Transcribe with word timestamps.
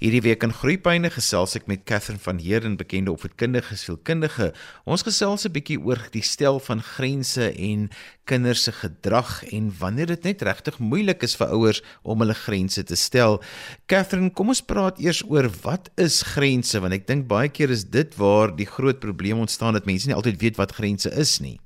Hierdie 0.00 0.22
week 0.24 0.40
in 0.46 0.54
Groepyne 0.56 1.10
gesels 1.12 1.52
ek 1.58 1.66
met 1.68 1.82
Catherine 1.84 2.22
van 2.24 2.38
Heerden, 2.40 2.78
bekende 2.80 3.12
opvoedkundige 3.12 3.76
sielkundige. 3.76 4.46
Ons 4.88 5.04
gesels 5.04 5.44
'n 5.44 5.52
bietjie 5.52 5.76
oor 5.76 6.00
die 6.14 6.24
stel 6.24 6.56
van 6.56 6.80
grense 6.80 7.52
en 7.52 7.90
kinders 8.24 8.62
se 8.64 8.72
gedrag 8.72 9.44
en 9.52 9.68
wanneer 9.78 10.06
dit 10.06 10.24
net 10.24 10.40
regtig 10.40 10.78
moeilik 10.78 11.22
is 11.22 11.36
vir 11.36 11.52
ouers 11.52 11.82
om 12.02 12.18
hulle 12.24 12.32
grense 12.32 12.82
te 12.82 12.96
stel. 12.96 13.42
Catherine, 13.86 14.32
kom 14.32 14.48
ons 14.48 14.64
praat 14.64 14.98
eers 14.98 15.22
oor 15.28 15.50
wat 15.68 15.90
is 15.98 16.22
grense 16.22 16.80
want 16.80 16.94
ek 16.94 17.06
dink 17.06 17.28
baie 17.28 17.52
keer 17.52 17.68
is 17.68 17.84
dit 17.84 18.16
waar 18.16 18.56
die 18.56 18.64
groot 18.64 19.00
probleem 19.00 19.38
ontstaan 19.38 19.74
dat 19.74 19.84
mense 19.84 20.08
nie 20.08 20.16
altyd 20.16 20.40
weet 20.40 20.56
wat 20.56 20.72
grense 20.72 21.12
is 21.12 21.40
nie. 21.40 21.60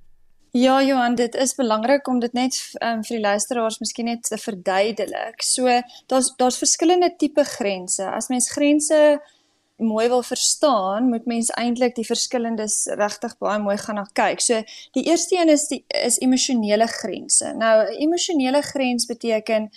Ja 0.55 0.82
Johan, 0.82 1.14
dit 1.14 1.34
is 1.34 1.55
belangrik 1.55 2.07
om 2.07 2.20
dit 2.23 2.32
net 2.32 2.55
um, 2.79 3.00
vir 3.02 3.16
die 3.16 3.23
luisteraars 3.25 3.80
miskien 3.82 4.07
net 4.07 4.20
te 4.23 4.37
verduidelik. 4.39 5.43
So 5.43 5.66
daar's 6.07 6.29
daar's 6.38 6.61
verskillende 6.61 7.09
tipe 7.19 7.43
grense. 7.57 8.07
As 8.07 8.30
mens 8.30 8.46
grense 8.55 9.01
mooi 9.82 10.06
wil 10.12 10.23
verstaan, 10.23 11.09
moet 11.11 11.27
mens 11.27 11.51
eintlik 11.59 11.97
die 11.98 12.06
verskillendes 12.06 12.84
regtig 13.01 13.34
baie 13.42 13.59
mooi 13.59 13.75
gaan 13.83 13.98
na 13.98 14.06
kyk. 14.14 14.45
So 14.47 14.61
die 14.95 15.02
eerste 15.09 15.41
een 15.41 15.51
is 15.51 15.66
die 15.73 15.83
is 16.05 16.20
emosionele 16.23 16.86
grense. 16.86 17.50
Nou 17.59 17.75
'n 17.89 17.98
emosionele 18.06 18.62
grens 18.62 19.11
beteken 19.11 19.70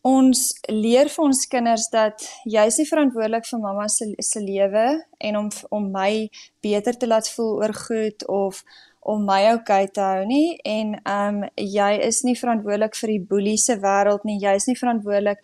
ons 0.00 0.48
leer 0.70 1.08
vir 1.12 1.24
ons 1.24 1.46
kinders 1.46 1.88
dat 1.92 2.24
jy 2.44 2.66
is 2.70 2.78
nie 2.78 2.88
verantwoordelik 2.88 3.44
vir 3.44 3.60
mamma 3.60 3.88
se 3.88 4.14
se 4.18 4.40
lewe 4.40 4.88
en 5.18 5.36
om 5.36 5.48
om 5.68 5.90
my 5.92 6.30
beter 6.62 6.96
te 6.96 7.06
laat 7.06 7.28
voel 7.36 7.56
oor 7.60 7.74
goed 7.74 8.26
of 8.26 8.64
om 9.06 9.22
my 9.22 9.52
okay 9.52 9.86
te 9.86 10.02
hou 10.02 10.24
nie 10.26 10.56
en 10.66 10.96
ehm 10.98 11.40
um, 11.42 11.48
jy 11.54 11.92
is 12.08 12.24
nie 12.26 12.34
verantwoordelik 12.38 12.98
vir 12.98 13.12
die 13.14 13.22
boelie 13.30 13.56
se 13.62 13.78
wêreld 13.82 14.26
nie. 14.26 14.40
Jy 14.42 14.54
is 14.58 14.66
nie 14.66 14.78
verantwoordelik 14.80 15.42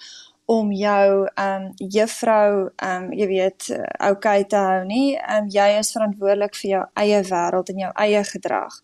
om 0.50 0.72
jou 0.74 1.26
ehm 1.30 1.68
um, 1.68 1.88
juffrou 1.94 2.70
ehm 2.76 3.04
um, 3.04 3.12
jy 3.14 3.26
weet 3.30 3.68
okay 4.10 4.44
te 4.44 4.58
hou 4.58 4.84
nie. 4.88 5.14
Ehm 5.14 5.44
um, 5.44 5.50
jy 5.54 5.68
is 5.78 5.92
verantwoordelik 5.94 6.58
vir 6.58 6.70
jou 6.70 6.84
eie 7.04 7.20
wêreld 7.28 7.70
en 7.70 7.82
jou 7.84 7.90
eie 8.06 8.22
gedrag. 8.32 8.78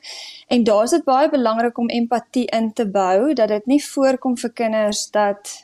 En 0.48 0.64
daar's 0.64 0.94
dit 0.94 1.04
baie 1.04 1.30
belangrik 1.30 1.78
om 1.78 1.90
empatie 2.00 2.46
in 2.60 2.72
te 2.72 2.86
bou 2.86 3.34
dat 3.34 3.48
dit 3.48 3.66
nie 3.66 3.80
voorkom 3.82 4.38
vir 4.38 4.52
kinders 4.62 5.08
dat 5.10 5.54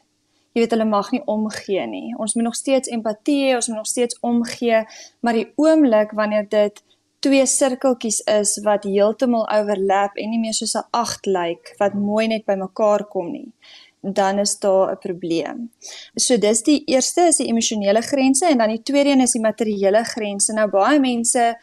jy 0.55 0.63
weet 0.63 0.75
hulle 0.75 0.87
mag 0.91 1.13
nie 1.15 1.23
omgee 1.31 1.87
nie. 1.87 2.15
Ons 2.19 2.35
moet 2.35 2.49
nog 2.51 2.59
steeds 2.59 2.91
empatie 2.91 3.39
hê, 3.45 3.55
ons 3.55 3.69
moet 3.71 3.79
nog 3.79 3.91
steeds 3.91 4.19
omgee, 4.23 4.83
maar 5.21 5.39
die 5.39 5.53
oomblik 5.55 6.15
wanneer 6.15 6.51
dit 6.51 6.83
twee 7.25 7.47
sirkeltjies 7.49 8.21
is 8.29 8.59
wat 8.67 8.85
heeltemal 8.85 9.47
overlap 9.59 10.19
en 10.21 10.31
nie 10.31 10.43
meer 10.43 10.57
soos 10.57 10.77
'n 10.77 10.89
agt 11.05 11.27
lyk 11.27 11.75
wat 11.81 11.95
mooi 12.09 12.27
net 12.29 12.45
bymekaar 12.47 13.09
kom 13.15 13.33
nie 13.33 13.51
dan 14.05 14.39
is 14.39 14.59
daar 14.59 14.93
'n 14.93 14.99
probleem. 14.99 15.71
So 16.15 16.39
dis 16.39 16.63
die 16.63 16.85
eerste 16.85 17.21
is 17.21 17.37
die 17.37 17.47
emosionele 17.47 18.03
grense 18.03 18.47
en 18.47 18.59
dan 18.59 18.69
die 18.69 18.83
tweede 18.83 19.11
een 19.11 19.21
is 19.21 19.33
die 19.33 19.41
materiële 19.41 20.05
grense. 20.05 20.53
Nou 20.53 20.71
baie 20.71 21.01
mense 21.01 21.59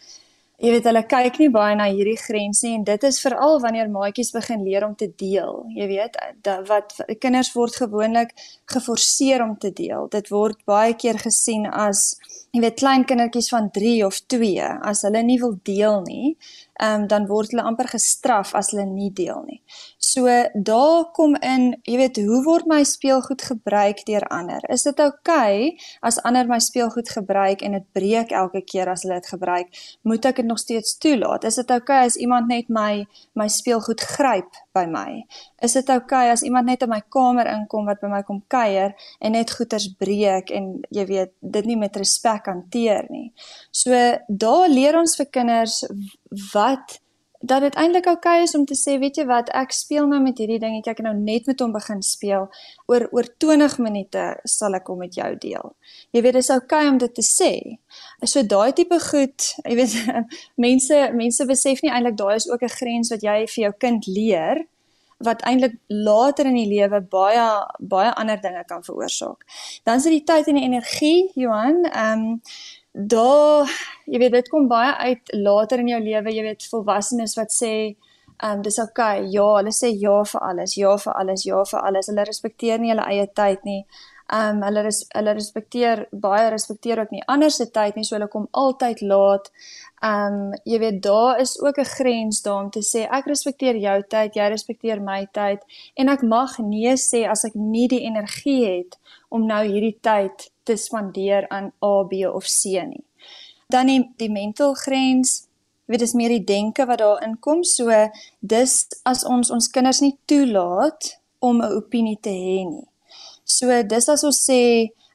jy 0.62 0.72
weet 0.76 0.86
hulle 0.86 1.02
kyk 1.10 1.40
nie 1.42 1.50
baie 1.54 1.76
na 1.78 1.88
hierdie 1.90 2.20
grense 2.22 2.68
nie 2.68 2.76
en 2.78 2.84
dit 2.86 3.06
is 3.10 3.18
veral 3.24 3.58
wanneer 3.64 3.90
maatjies 3.90 4.30
begin 4.36 4.62
leer 4.66 4.86
om 4.86 4.94
te 4.98 5.08
deel. 5.18 5.64
Jy 5.74 5.88
weet 5.90 6.20
dat 6.46 6.68
wat 6.70 6.94
kinders 7.24 7.50
word 7.56 7.80
gewoonlik 7.82 8.36
geforseer 8.70 9.42
om 9.42 9.56
te 9.58 9.72
deel. 9.74 10.06
Dit 10.14 10.30
word 10.30 10.62
baie 10.70 10.94
keer 10.94 11.18
gesien 11.24 11.66
as 11.66 12.12
jy 12.54 12.62
weet 12.62 12.78
klein 12.78 13.08
kindertjies 13.10 13.50
van 13.54 13.72
3 13.74 13.96
of 14.06 14.22
2 14.30 14.70
as 14.92 15.02
hulle 15.08 15.24
nie 15.26 15.40
wil 15.42 15.58
deel 15.66 16.02
nie, 16.06 16.36
um, 16.82 17.08
dan 17.08 17.28
word 17.30 17.54
hulle 17.54 17.66
amper 17.68 17.90
gestraf 17.92 18.56
as 18.58 18.72
hulle 18.74 18.86
nie 18.90 19.12
deel 19.14 19.44
nie. 19.48 19.60
So 20.02 20.28
daar 20.54 21.06
kom 21.16 21.36
in, 21.46 21.72
jy 21.88 21.98
weet, 22.02 22.20
hoe 22.26 22.42
word 22.46 22.68
my 22.70 22.82
speelgoed 22.88 23.44
gebruik 23.46 24.02
deur 24.08 24.26
ander? 24.34 24.64
Is 24.74 24.86
dit 24.88 25.00
oukei 25.00 25.20
okay, 25.22 25.68
as 26.02 26.20
ander 26.28 26.50
my 26.50 26.60
speelgoed 26.64 27.12
gebruik 27.14 27.62
en 27.66 27.78
dit 27.78 27.88
breek 27.96 28.34
elke 28.36 28.64
keer 28.66 28.90
as 28.92 29.06
hulle 29.06 29.20
dit 29.22 29.30
gebruik? 29.34 29.70
Moet 30.08 30.28
ek 30.32 30.42
dit 30.42 30.50
nog 30.50 30.60
steeds 30.62 30.98
toelaat? 31.02 31.46
Is 31.48 31.60
dit 31.62 31.70
oukei 31.70 32.02
okay 32.02 32.10
as 32.10 32.18
iemand 32.18 32.50
net 32.52 32.70
my 32.70 33.06
my 33.38 33.48
speelgoed 33.52 34.02
gryp 34.16 34.58
by 34.76 34.86
my? 34.90 35.22
Is 35.62 35.78
dit 35.78 35.90
oukei 35.90 36.02
okay 36.02 36.34
as 36.34 36.46
iemand 36.48 36.70
net 36.72 36.86
in 36.86 36.92
my 36.92 37.02
kamer 37.14 37.50
inkom 37.52 37.88
wat 37.90 38.02
by 38.02 38.10
my 38.12 38.24
kom 38.26 38.42
kuier 38.52 38.96
en 39.22 39.38
net 39.38 39.54
goeders 39.54 39.92
breek 40.00 40.52
en 40.56 40.74
jy 40.90 41.06
weet, 41.08 41.36
dit 41.40 41.70
nie 41.70 41.78
met 41.78 41.96
respek 41.98 42.50
hanteer 42.50 43.06
nie? 43.14 43.30
So 43.72 43.94
daar 44.28 44.68
leer 44.70 44.98
ons 45.00 45.16
vir 45.20 45.30
kinders 45.32 45.82
wat 46.54 47.00
dat 47.42 47.62
dit 47.62 47.76
eintlik 47.76 48.06
oukei 48.06 48.36
okay 48.38 48.44
is 48.46 48.54
om 48.56 48.66
te 48.66 48.76
sê, 48.78 48.98
weet 49.02 49.18
jy 49.18 49.26
wat, 49.26 49.50
ek 49.58 49.74
speel 49.74 50.06
nou 50.08 50.20
met 50.22 50.38
hierdie 50.38 50.60
dingetjie, 50.62 50.94
ek 50.94 51.00
het 51.02 51.08
nou 51.08 51.16
net 51.18 51.48
met 51.50 51.62
hom 51.64 51.72
begin 51.74 52.04
speel. 52.06 52.46
Oor 52.92 53.08
oor 53.10 53.30
20 53.42 53.80
minute 53.82 54.26
sal 54.46 54.78
ek 54.78 54.92
hom 54.94 55.02
met 55.02 55.18
jou 55.18 55.30
deel. 55.42 55.74
Jy 56.14 56.22
weet, 56.22 56.38
dit 56.38 56.44
is 56.44 56.52
oukei 56.54 56.84
okay 56.84 56.92
om 56.92 57.00
dit 57.02 57.16
te 57.18 57.26
sê. 57.26 57.52
So 58.30 58.46
daai 58.46 58.76
tipe 58.78 59.00
goed, 59.08 59.48
jy 59.70 59.80
weet, 59.80 59.98
mense 60.62 61.02
mense 61.18 61.48
besef 61.50 61.82
nie 61.82 61.94
eintlik 61.94 62.20
daai 62.22 62.36
is 62.36 62.50
ook 62.50 62.62
'n 62.62 62.76
grens 62.78 63.10
wat 63.10 63.26
jy 63.26 63.40
vir 63.48 63.64
jou 63.66 63.74
kind 63.86 64.08
leer 64.08 64.68
wat 65.22 65.42
eintlik 65.46 65.76
later 65.88 66.46
in 66.50 66.58
die 66.58 66.70
lewe 66.70 67.02
baie 67.02 67.48
baie 67.80 68.14
ander 68.14 68.42
dinge 68.42 68.64
kan 68.66 68.84
veroorsaak. 68.84 69.46
Dan 69.84 69.98
is 69.98 70.04
dit 70.04 70.18
die 70.18 70.26
tyd 70.26 70.48
en 70.48 70.58
die 70.58 70.66
energie, 70.70 71.32
Johan. 71.36 71.86
Ehm 71.86 72.22
um, 72.22 72.42
daar 72.92 73.70
jy 74.06 74.20
weet 74.20 74.32
dit 74.32 74.50
kom 74.50 74.68
baie 74.68 74.94
uit 74.96 75.34
later 75.34 75.80
in 75.80 75.88
jou 75.88 76.02
lewe 76.04 76.34
jy 76.36 76.44
weet 76.44 76.70
volwassenes 76.72 77.38
wat 77.40 77.54
sê 77.56 77.74
ehm 78.42 78.58
um, 78.58 78.62
dis 78.62 78.80
okay 78.80 79.28
ja 79.30 79.48
hulle 79.58 79.72
sê 79.72 79.92
ja 80.04 80.24
vir 80.32 80.42
alles 80.50 80.74
ja 80.78 80.96
vir 80.98 81.14
alles 81.14 81.44
ja 81.46 81.64
vir 81.72 81.80
alles. 81.80 82.08
Hulle 82.10 82.26
respekteer 82.26 82.80
nie 82.80 82.90
hulle 82.94 83.06
eie 83.14 83.28
tyd 83.40 83.68
nie. 83.70 83.84
Ehm 84.34 84.58
um, 84.58 84.64
hulle 84.66 84.84
res, 84.88 85.02
hulle 85.14 85.36
respekteer 85.38 86.06
baie 86.26 86.50
respekteer 86.50 87.02
ook 87.04 87.12
nie 87.12 87.24
ander 87.34 87.52
se 87.52 87.68
tyd 87.78 87.96
nie 87.96 88.06
so 88.08 88.16
hulle 88.16 88.30
kom 88.36 88.48
altyd 88.64 89.04
laat. 89.14 89.52
Ehm 90.02 90.40
um, 90.40 90.56
jy 90.66 90.80
weet 90.84 91.02
daar 91.06 91.40
is 91.44 91.54
ook 91.62 91.78
'n 91.78 91.92
grens 91.96 92.42
daar 92.42 92.64
om 92.64 92.72
te 92.72 92.84
sê 92.92 93.06
ek 93.20 93.30
respekteer 93.34 93.78
jou 93.88 93.98
tyd 94.16 94.36
jy 94.36 94.48
respekteer 94.50 95.02
my 95.02 95.28
tyd 95.32 95.62
en 95.96 96.10
ek 96.10 96.24
mag 96.24 96.58
nee 96.60 96.96
sê 96.98 97.28
as 97.30 97.46
ek 97.46 97.56
nie 97.56 97.88
die 97.88 98.04
energie 98.10 98.66
het 98.66 98.98
om 99.30 99.46
nou 99.46 99.64
hierdie 99.66 99.98
tyd 100.02 100.51
te 100.64 100.76
spandeer 100.76 101.48
aan 101.50 101.72
A, 101.84 102.04
B 102.04 102.26
of 102.28 102.46
C 102.46 102.84
nie. 102.86 103.06
Dan 103.72 103.88
die, 103.88 104.02
die 104.18 104.32
mental 104.32 104.74
grens, 104.74 105.48
weet 105.92 106.00
dis 106.00 106.16
meer 106.16 106.34
die 106.36 106.44
denke 106.44 106.86
wat 106.86 107.02
daarin 107.04 107.38
kom. 107.40 107.64
So 107.64 107.92
dis 108.40 108.88
as 109.08 109.26
ons 109.28 109.52
ons 109.52 109.70
kinders 109.74 110.02
nie 110.04 110.18
toelaat 110.26 111.18
om 111.40 111.62
'n 111.62 111.76
opinie 111.76 112.18
te 112.22 112.30
hê 112.30 112.64
nie. 112.70 112.88
So 113.44 113.84
dis 113.84 114.10
as 114.10 114.24
ons 114.24 114.40
sê, 114.50 114.62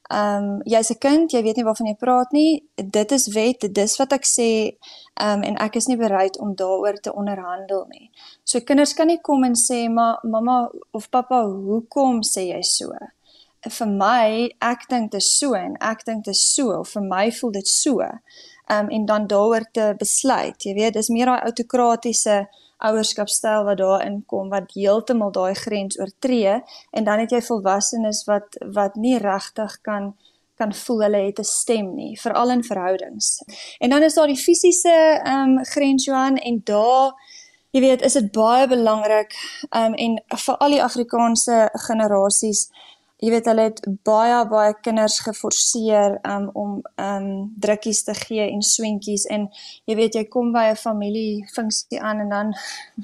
ehm 0.09 0.43
um, 0.43 0.61
jy's 0.65 0.91
'n 0.91 0.99
kind, 0.99 1.31
jy 1.31 1.41
weet 1.43 1.57
nie 1.57 1.67
waarvan 1.67 1.87
jy 1.87 1.95
praat 1.95 2.31
nie. 2.31 2.63
Dit 2.75 3.11
is 3.11 3.27
wet, 3.33 3.67
dis 3.73 3.97
wat 3.99 4.13
ek 4.13 4.25
sê, 4.25 4.77
ehm 5.19 5.37
um, 5.37 5.43
en 5.43 5.57
ek 5.57 5.75
is 5.75 5.87
nie 5.87 5.97
bereid 5.97 6.39
om 6.39 6.55
daaroor 6.55 6.97
te 7.01 7.13
onderhandel 7.13 7.85
nie. 7.89 8.11
So 8.43 8.59
kinders 8.59 8.93
kan 8.93 9.07
nie 9.07 9.21
kom 9.21 9.43
en 9.43 9.55
sê, 9.55 9.89
"Maar 9.89 10.19
mamma 10.23 10.69
of 10.91 11.09
pappa, 11.09 11.43
hoekom 11.45 12.21
sê 12.23 12.41
jy 12.53 12.61
so?" 12.61 12.91
Vir 13.73 13.87
my 13.87 14.49
ek 14.61 14.87
dink 14.89 15.11
dit 15.11 15.21
is 15.21 15.39
so 15.39 15.53
en 15.55 15.75
ek 15.81 16.05
dink 16.05 16.25
dit 16.25 16.35
is 16.35 16.43
so 16.55 16.79
of 16.79 16.89
vir 16.89 17.01
my 17.01 17.31
voel 17.31 17.51
dit 17.51 17.67
so. 17.67 18.01
Um 18.69 18.89
en 18.89 19.05
dan 19.05 19.27
daaroor 19.27 19.65
te 19.71 19.93
besluit. 19.97 20.63
Jy 20.63 20.73
weet, 20.73 20.93
dis 20.93 21.09
meer 21.09 21.25
daai 21.25 21.45
autokratiese 21.47 22.47
ouerskapstyl 22.77 23.65
wat 23.65 23.79
daarin 23.81 24.21
kom 24.29 24.49
wat 24.53 24.73
heeltemal 24.75 25.31
daai 25.33 25.55
grens 25.57 25.97
oortree 25.99 26.59
en 26.91 27.07
dan 27.07 27.23
het 27.23 27.33
jy 27.33 27.41
volwassenes 27.41 28.23
wat 28.29 28.57
wat 28.75 28.95
nie 28.95 29.17
regtig 29.17 29.79
kan 29.81 30.13
kan 30.57 30.73
voel 30.73 31.01
hulle 31.05 31.17
het 31.25 31.39
'n 31.39 31.43
stem 31.43 31.95
nie, 31.95 32.19
veral 32.19 32.49
in 32.49 32.63
verhoudings. 32.63 33.43
En 33.79 33.89
dan 33.89 34.03
is 34.03 34.13
daar 34.13 34.27
die 34.27 34.43
fisiese 34.45 35.21
um 35.25 35.63
grens 35.65 36.05
Johan 36.05 36.37
en 36.37 36.61
daar 36.63 37.13
jy 37.71 37.79
weet, 37.79 38.01
is 38.01 38.13
dit 38.13 38.31
baie 38.31 38.67
belangrik 38.67 39.33
um 39.69 39.93
en 39.93 40.21
vir 40.45 40.57
al 40.57 40.69
die 40.69 40.83
Afrikaanse 40.83 41.69
generasies 41.73 42.69
jy 43.23 43.31
weet 43.33 43.47
hulle 43.49 43.63
het 43.69 43.79
baie 44.05 44.39
baie 44.49 44.73
kinders 44.85 45.19
geforseer 45.25 46.19
um, 46.27 46.49
om 46.53 46.75
um 47.01 47.27
drukkies 47.63 48.03
te 48.05 48.13
gee 48.13 48.45
en 48.45 48.61
swentjies 48.61 49.25
en 49.33 49.47
jy 49.89 49.95
weet 49.97 50.19
jy 50.19 50.25
kom 50.29 50.51
by 50.53 50.67
'n 50.71 50.81
familie 50.81 51.45
funksie 51.55 52.01
aan 52.01 52.19
en 52.25 52.29
dan 52.29 52.53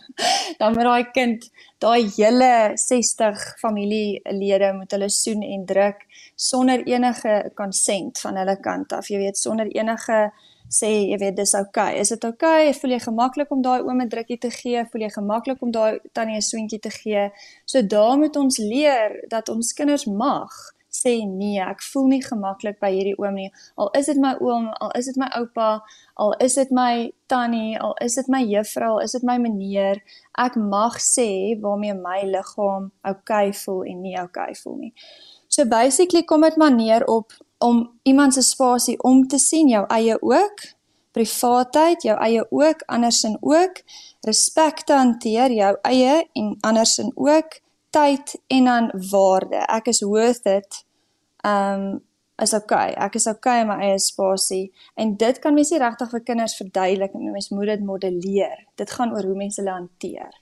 dan 0.59 0.75
met 0.75 0.85
daai 0.85 1.11
kind 1.17 1.49
daai 1.79 2.09
hele 2.17 2.71
60 2.75 3.41
familielede 3.59 4.73
moet 4.73 4.91
hulle 4.91 5.09
soen 5.09 5.41
en 5.43 5.65
druk 5.65 6.05
sonder 6.35 6.83
enige 6.87 7.51
konsent 7.55 8.19
van 8.19 8.37
hulle 8.37 8.57
kant 8.59 8.93
af. 8.93 9.09
Jy 9.09 9.17
weet 9.17 9.37
sonder 9.37 9.67
enige 9.67 10.31
sê 10.69 10.89
jy 11.09 11.17
weet 11.21 11.35
dis 11.35 11.53
oukei. 11.53 11.93
Okay. 11.93 11.99
Is 11.99 12.09
dit 12.09 12.23
oukei? 12.23 12.69
Okay? 12.69 12.73
Voel 12.79 12.95
jy 12.95 12.99
gemaklik 12.99 13.51
om 13.51 13.61
daai 13.61 13.81
oom 13.81 14.01
'n 14.01 14.09
drukkie 14.09 14.39
te 14.39 14.51
gee? 14.51 14.85
Voel 14.91 15.01
jy 15.01 15.09
gemaklik 15.09 15.61
om 15.61 15.71
daai 15.71 15.99
tannie 16.13 16.37
'n 16.37 16.41
soentjie 16.41 16.79
te 16.79 16.89
gee? 16.89 17.31
So 17.65 17.81
daar 17.81 18.17
moet 18.17 18.35
ons 18.35 18.57
leer 18.57 19.25
dat 19.29 19.49
ons 19.49 19.73
kinders 19.73 20.05
mag 20.05 20.73
sê 20.93 21.25
nee, 21.25 21.59
ek 21.61 21.81
voel 21.81 22.07
nie 22.11 22.21
gemaklik 22.23 22.79
by 22.83 22.91
hierdie 22.93 23.15
oom 23.17 23.35
nie. 23.35 23.49
Al 23.81 23.89
is 23.97 24.09
dit 24.11 24.19
my 24.21 24.35
oom, 24.39 24.69
al 24.79 24.93
is 24.97 25.09
dit 25.09 25.17
my 25.17 25.29
oupa, 25.39 25.69
al 26.21 26.35
is 26.45 26.57
dit 26.59 26.71
my 26.71 27.11
tannie, 27.31 27.79
al 27.81 27.95
is 28.05 28.17
dit 28.19 28.29
my 28.31 28.43
juffrou, 28.45 28.93
al 28.97 29.05
is 29.07 29.15
dit 29.17 29.25
my 29.27 29.39
meneer, 29.41 30.03
ek 30.39 30.57
mag 30.59 30.99
sê 31.01 31.57
waarmee 31.61 31.97
my 31.97 32.19
liggaam 32.29 32.91
oukei 33.09 33.47
okay 33.49 33.55
voel 33.63 33.81
en 33.89 34.03
nie 34.05 34.15
oukei 34.19 34.51
okay 34.51 34.61
voel 34.61 34.77
nie. 34.85 34.93
So 35.49 35.65
basically 35.69 36.23
kom 36.29 36.45
dit 36.45 36.57
maar 36.57 36.73
neer 36.73 37.05
op 37.09 37.33
om 37.63 37.99
iemand 38.03 38.33
se 38.33 38.41
spasie 38.41 38.97
om 39.03 39.27
te 39.27 39.39
sien, 39.39 39.69
jou 39.71 39.83
eie 39.87 40.17
ook, 40.21 40.63
privaatheid, 41.15 42.03
jou 42.03 42.15
eie 42.19 42.43
ook, 42.49 42.81
andersin 42.91 43.37
ook, 43.39 43.79
respek 44.27 44.83
te 44.83 44.97
hanteer, 44.97 45.53
jou 45.53 45.75
eie 45.87 46.15
en 46.33 46.55
andersin 46.61 47.11
ook, 47.15 47.59
tyd 47.93 48.35
en 48.47 48.67
dan 48.67 48.89
waarde. 49.11 49.61
Ek 49.69 49.87
is 49.93 50.01
worth 50.01 50.49
it. 50.49 50.83
Um 51.45 52.01
is 52.41 52.55
okay. 52.57 52.95
Ek 52.97 53.13
is 53.15 53.27
okay 53.29 53.61
in 53.61 53.69
my 53.69 53.77
eie 53.85 53.99
spasie 54.01 54.71
en 54.99 55.13
dit 55.21 55.37
kan 55.39 55.53
mens 55.53 55.69
nie 55.71 55.79
regtig 55.79 56.09
vir 56.11 56.23
kinders 56.25 56.57
verduidelik 56.57 57.13
nie. 57.15 57.29
Mens 57.31 57.51
moet 57.53 57.75
dit 57.75 57.83
modelleer. 57.85 58.63
Dit 58.75 58.91
gaan 58.91 59.13
oor 59.13 59.23
hoe 59.29 59.37
mense 59.37 59.61
hulle 59.61 59.75
hanteer. 59.75 60.33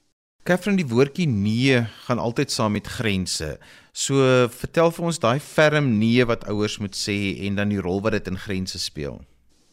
Katherine, 0.47 0.79
die 0.79 0.89
woordjie 0.89 1.27
nee 1.29 1.83
gaan 2.07 2.21
altyd 2.23 2.49
saam 2.49 2.73
met 2.73 2.87
grense. 2.89 3.59
So 3.91 4.47
vertel 4.47 4.91
vir 4.91 5.05
ons 5.05 5.19
daai 5.19 5.39
ferm 5.39 5.97
nee 5.99 6.25
wat 6.25 6.47
ouers 6.47 6.77
moet 6.79 6.95
sê 6.95 7.17
en 7.47 7.55
dan 7.55 7.69
die 7.69 7.81
rol 7.81 8.01
wat 8.01 8.11
dit 8.11 8.27
in 8.27 8.39
grense 8.39 8.79
speel. 8.79 9.19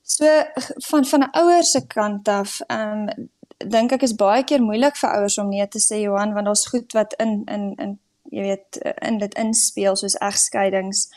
So 0.02 0.26
van 0.90 1.04
van 1.06 1.22
'n 1.22 1.34
ouer 1.38 1.64
se 1.64 1.86
kant 1.86 2.28
af, 2.28 2.60
ehm 2.66 3.08
um, 3.08 3.28
dink 3.58 3.92
ek 3.92 4.02
is 4.02 4.14
baie 4.14 4.44
keer 4.44 4.62
moeilik 4.62 4.96
vir 4.96 5.10
ouers 5.10 5.38
om 5.38 5.48
nee 5.48 5.66
te 5.68 5.78
sê 5.78 6.00
Johan 6.00 6.34
want 6.34 6.46
daar's 6.46 6.66
goed 6.66 6.92
wat 6.92 7.14
in 7.18 7.42
in 7.46 7.74
in 7.78 7.98
jy 8.30 8.42
weet 8.42 8.76
in 9.02 9.18
dit 9.18 9.34
inspeel 9.34 9.96
soos 9.96 10.14
egskeidings 10.14 11.08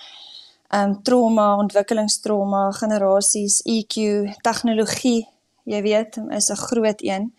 um 0.72 1.02
trauma, 1.04 1.56
ontwikkelingstrauma, 1.60 2.72
generasies, 2.72 3.60
EQ, 3.68 3.96
tegnologie, 4.42 5.26
jy 5.68 5.82
weet, 5.84 6.18
is 6.32 6.50
'n 6.50 6.56
groot 6.56 7.02
een. 7.04 7.34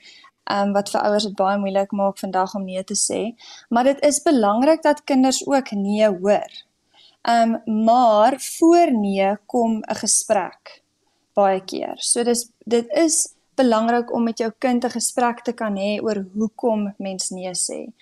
Um 0.50 0.73
wat 0.73 0.91
vir 0.91 1.00
ouers 1.00 1.25
dit 1.25 1.37
baie 1.37 1.59
moeilik 1.59 1.93
maak 1.93 2.19
vandag 2.19 2.55
om 2.55 2.65
nee 2.65 2.85
te 2.85 2.94
sê, 2.99 3.35
maar 3.71 3.85
dit 3.85 4.00
is 4.03 4.23
belangrik 4.23 4.83
dat 4.83 5.05
kinders 5.05 5.47
ook 5.47 5.71
nee 5.73 6.09
hoor. 6.09 6.53
Um 7.29 7.61
maar 7.85 8.41
voor 8.41 8.93
nee 8.93 9.37
kom 9.47 9.83
'n 9.83 9.94
gesprek 9.94 10.83
baie 11.35 11.61
keer. 11.61 11.94
So 11.97 12.25
dis 12.25 12.50
dit 12.67 12.87
is 12.94 13.35
belangrik 13.55 14.12
om 14.12 14.25
met 14.25 14.39
jou 14.39 14.53
kind 14.59 14.85
'n 14.85 14.91
gesprek 14.91 15.43
te 15.43 15.53
kan 15.53 15.77
hê 15.77 16.03
oor 16.03 16.27
hoekom 16.35 16.94
mens 16.99 17.31
nee 17.31 17.55
sê 17.55 17.93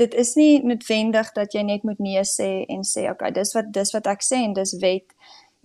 dit 0.00 0.14
is 0.14 0.34
nie 0.38 0.60
noodwendig 0.64 1.32
dat 1.36 1.54
jy 1.54 1.64
net 1.66 1.84
moet 1.86 2.00
nee 2.02 2.22
sê 2.26 2.50
en 2.70 2.84
sê 2.86 3.06
okay, 3.10 3.32
dis 3.34 3.52
wat 3.56 3.70
dis 3.74 3.92
wat 3.96 4.08
ek 4.10 4.24
sê 4.24 4.42
en 4.46 4.54
dis 4.56 4.76
wet. 4.82 5.08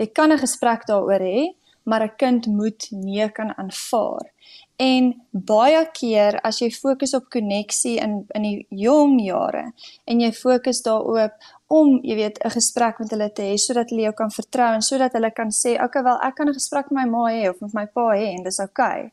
Jy 0.02 0.08
kan 0.18 0.32
'n 0.32 0.44
gesprek 0.46 0.88
daaroor 0.88 1.22
hê, 1.22 1.56
maar 1.86 2.04
'n 2.04 2.16
kind 2.18 2.48
moet 2.48 2.88
nee 2.92 3.30
kan 3.30 3.54
aanvaar. 3.58 4.26
En 4.78 5.14
baie 5.32 5.86
keer 5.96 6.40
as 6.44 6.60
jy 6.60 6.70
fokus 6.72 7.14
op 7.14 7.30
koneksie 7.32 7.96
in 8.04 8.26
in 8.36 8.42
die 8.44 8.68
jong 8.70 9.22
jare 9.24 9.72
en 10.06 10.20
jy 10.20 10.32
fokus 10.36 10.82
daarop 10.84 11.32
om, 11.68 12.00
jy 12.04 12.16
weet, 12.16 12.40
'n 12.44 12.52
gesprek 12.52 13.00
met 13.00 13.10
hulle 13.10 13.32
te 13.32 13.42
hê 13.42 13.58
sodat 13.58 13.90
hulle 13.90 14.02
jou 14.02 14.14
kan 14.14 14.32
vertrou 14.32 14.74
en 14.74 14.82
sodat 14.82 15.14
hulle 15.14 15.32
kan 15.32 15.50
sê, 15.50 15.76
"Oké, 15.76 15.86
okay, 15.86 16.04
wel, 16.04 16.20
ek 16.22 16.36
kan 16.36 16.50
'n 16.50 16.54
gesprek 16.54 16.92
met 16.92 17.06
my 17.06 17.10
ma 17.12 17.32
hê 17.32 17.50
of 17.50 17.62
met 17.62 17.74
my 17.74 17.86
pa 17.86 18.16
hê 18.16 18.36
en 18.36 18.44
dis 18.44 18.60
oukei." 18.60 19.00
Okay 19.00 19.12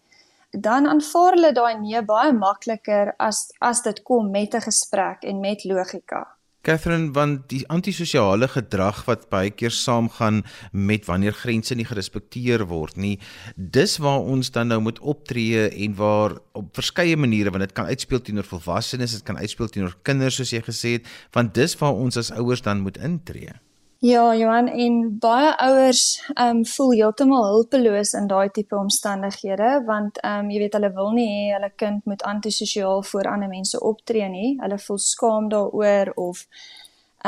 dan 0.53 0.87
aanvaar 0.87 1.33
hulle 1.33 1.53
daai 1.57 1.81
nee 1.81 2.03
baie 2.05 2.33
makliker 2.33 3.15
as 3.19 3.49
as 3.61 3.83
dit 3.83 4.03
kom 4.03 4.31
met 4.31 4.55
'n 4.55 4.61
gesprek 4.61 5.25
en 5.25 5.41
met 5.41 5.65
logika. 5.65 6.29
Catherine, 6.63 7.11
want 7.11 7.49
die 7.51 7.65
antisosiale 7.75 8.47
gedrag 8.47 9.01
wat 9.09 9.25
baie 9.33 9.51
keer 9.51 9.75
saamgaan 9.75 10.45
met 10.71 11.09
wanneer 11.09 11.35
grense 11.35 11.75
nie 11.75 11.87
gerespekteer 11.89 12.63
word 12.71 13.01
nie, 13.03 13.17
dis 13.57 13.97
waar 13.99 14.23
ons 14.23 14.53
dan 14.55 14.71
nou 14.71 14.79
moet 14.85 15.01
optree 15.03 15.65
en 15.67 15.97
waar 15.99 16.37
op 16.55 16.71
verskeie 16.79 17.19
maniere 17.19 17.51
want 17.51 17.67
dit 17.67 17.75
kan 17.75 17.91
uitspeel 17.91 18.23
teenoor 18.23 18.47
volwassenes, 18.47 19.17
dit 19.19 19.27
kan 19.27 19.43
uitspeel 19.43 19.75
teenoor 19.75 19.99
kinders 20.07 20.39
soos 20.39 20.55
jy 20.55 20.63
gesê 20.63 20.97
het, 21.01 21.13
want 21.35 21.51
dis 21.59 21.75
waar 21.83 21.99
ons 21.99 22.23
as 22.23 22.31
ouers 22.39 22.63
dan 22.63 22.87
moet 22.87 23.03
intree. 23.03 23.59
Ja, 24.03 24.35
Johan, 24.35 24.67
en 24.67 24.95
baie 25.23 25.51
ouers 25.63 26.01
ehm 26.35 26.57
um, 26.57 26.63
voel 26.67 26.89
heeltemal 26.91 27.45
hulpeloos 27.47 28.11
in 28.19 28.25
daai 28.27 28.49
tipe 28.51 28.75
omstandighede 28.75 29.69
want 29.87 30.19
ehm 30.21 30.41
um, 30.41 30.49
jy 30.51 30.59
weet 30.63 30.75
hulle 30.75 30.91
wil 30.97 31.13
nie 31.15 31.27
hê 31.29 31.45
hulle 31.53 31.69
kind 31.83 32.09
moet 32.11 32.25
antisosiaal 32.31 33.05
voor 33.11 33.29
ander 33.33 33.53
mense 33.53 33.81
optree 33.91 34.27
nie. 34.33 34.49
Hulle 34.65 34.79
voel 34.87 34.99
skaam 35.05 35.47
daaroor 35.53 36.11
of 36.25 36.43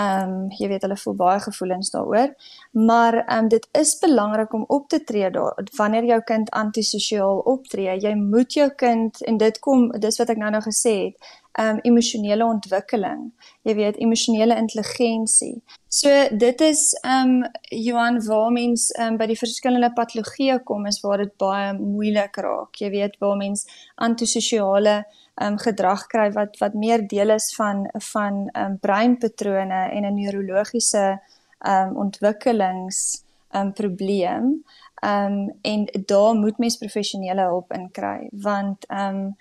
ehm 0.03 0.33
um, 0.33 0.51
jy 0.59 0.73
weet 0.73 0.89
hulle 0.89 0.99
voel 1.05 1.17
baie 1.23 1.45
gevoelens 1.47 1.95
daaroor. 1.95 2.35
Maar 2.91 3.21
ehm 3.21 3.45
um, 3.45 3.53
dit 3.55 3.69
is 3.85 3.95
belangrik 4.03 4.59
om 4.59 4.65
op 4.79 4.89
te 4.89 5.05
tree 5.05 5.31
daar 5.31 5.69
wanneer 5.79 6.11
jou 6.11 6.21
kind 6.33 6.51
antisosiaal 6.65 7.39
optree. 7.55 7.95
Jy 8.09 8.17
moet 8.19 8.59
jou 8.59 8.71
kind 8.87 9.23
en 9.23 9.39
dit 9.47 9.63
kom 9.69 9.93
dis 10.09 10.19
wat 10.19 10.35
ek 10.35 10.43
nou 10.43 10.51
nou 10.51 10.67
gesê 10.67 10.99
het, 11.05 11.35
um, 11.59 11.79
emosionele 11.83 12.45
ontwikkeling. 12.45 13.33
Jy 13.63 13.75
weet 13.79 13.99
emosionele 14.03 14.57
intelligensie. 14.57 15.57
So 15.89 16.11
dit 16.31 16.61
is 16.61 16.93
um, 17.07 17.45
Johan 17.71 18.19
waar 18.27 18.51
mens 18.53 18.89
um, 18.99 19.19
by 19.21 19.29
die 19.31 19.39
verskillende 19.39 19.93
patologieë 19.95 20.61
kom 20.67 20.89
is 20.91 21.01
waar 21.05 21.23
dit 21.23 21.35
baie 21.39 21.73
moeilik 21.79 22.41
raak. 22.43 22.81
Jy 22.83 22.91
weet 22.95 23.19
waar 23.23 23.37
mens 23.39 23.67
antisosiale 23.95 25.03
um, 25.43 25.59
gedrag 25.63 26.07
kry 26.11 26.31
wat 26.35 26.59
wat 26.63 26.75
meer 26.79 27.07
deel 27.09 27.37
is 27.37 27.53
van 27.59 27.87
van 28.13 28.49
um, 28.59 28.79
breinpatrone 28.83 29.85
en 29.91 30.07
'n 30.11 30.15
neurologiese 30.15 31.21
um, 31.67 31.97
ontwikkelings 31.97 33.23
um, 33.55 33.73
probleem. 33.73 34.65
Um, 35.05 35.53
en 35.63 35.85
daar 36.07 36.35
moet 36.35 36.59
mens 36.59 36.77
professionele 36.77 37.43
hulp 37.43 37.73
in 37.73 37.91
kry 37.91 38.29
want 38.33 38.87
um, 38.91 39.37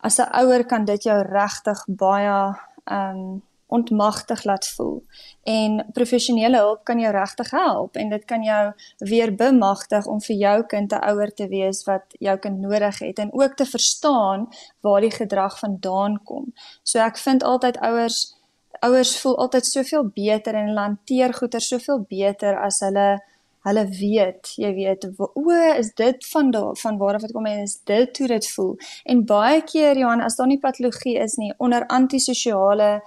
as 0.00 0.18
'n 0.18 0.30
ouer 0.42 0.64
kan 0.64 0.84
dit 0.84 1.02
jou 1.02 1.22
regtig 1.22 1.84
baie 1.86 2.54
um, 2.90 3.42
ontmagtig 3.68 4.44
laat 4.44 4.68
voel. 4.68 5.02
En 5.42 5.86
professionele 5.92 6.56
hulp 6.56 6.84
kan 6.84 7.00
jou 7.00 7.12
regtig 7.12 7.50
help 7.50 7.96
en 7.96 8.08
dit 8.08 8.24
kan 8.24 8.42
jou 8.42 8.72
weer 8.98 9.34
bemagtig 9.34 10.06
om 10.06 10.20
vir 10.20 10.36
jou 10.36 10.62
kind 10.66 10.92
'n 10.92 11.04
ouer 11.10 11.34
te 11.34 11.48
wees 11.48 11.84
wat 11.84 12.04
jou 12.18 12.36
kind 12.38 12.58
nodig 12.58 12.98
het 12.98 13.18
en 13.18 13.32
ook 13.32 13.54
te 13.54 13.66
verstaan 13.66 14.48
waar 14.80 15.00
die 15.00 15.10
gedrag 15.10 15.58
vandaan 15.58 16.22
kom. 16.24 16.52
So 16.82 16.98
ek 16.98 17.18
vind 17.18 17.42
altyd 17.42 17.76
ouers 17.78 18.36
ouers 18.80 19.20
voel 19.20 19.38
altyd 19.38 19.66
soveel 19.66 20.04
beter 20.14 20.54
en 20.54 20.76
hanteer 20.76 21.32
goeie 21.34 21.60
soveel 21.60 22.04
beter 22.08 22.58
as 22.58 22.80
hulle 22.80 23.20
hulle 23.68 23.84
weet, 23.98 24.52
jy 24.60 24.72
weet, 24.74 25.06
o, 25.18 25.54
is 25.76 25.92
dit 25.98 26.26
van 26.32 26.50
daar 26.54 26.74
van 26.82 26.98
waar 26.98 27.18
af 27.18 27.26
dit 27.26 27.32
kom 27.36 27.46
en 27.46 27.62
is 27.64 27.78
dit 27.88 28.18
hoe 28.18 28.28
dit 28.34 28.50
voel. 28.54 28.74
En 29.04 29.24
baie 29.28 29.62
keer 29.62 29.98
Johan, 29.98 30.24
as 30.24 30.36
daar 30.36 30.50
nie 30.50 30.60
patologie 30.62 31.16
is 31.18 31.36
nie 31.40 31.52
onder 31.58 31.86
antisosiale 31.86 32.98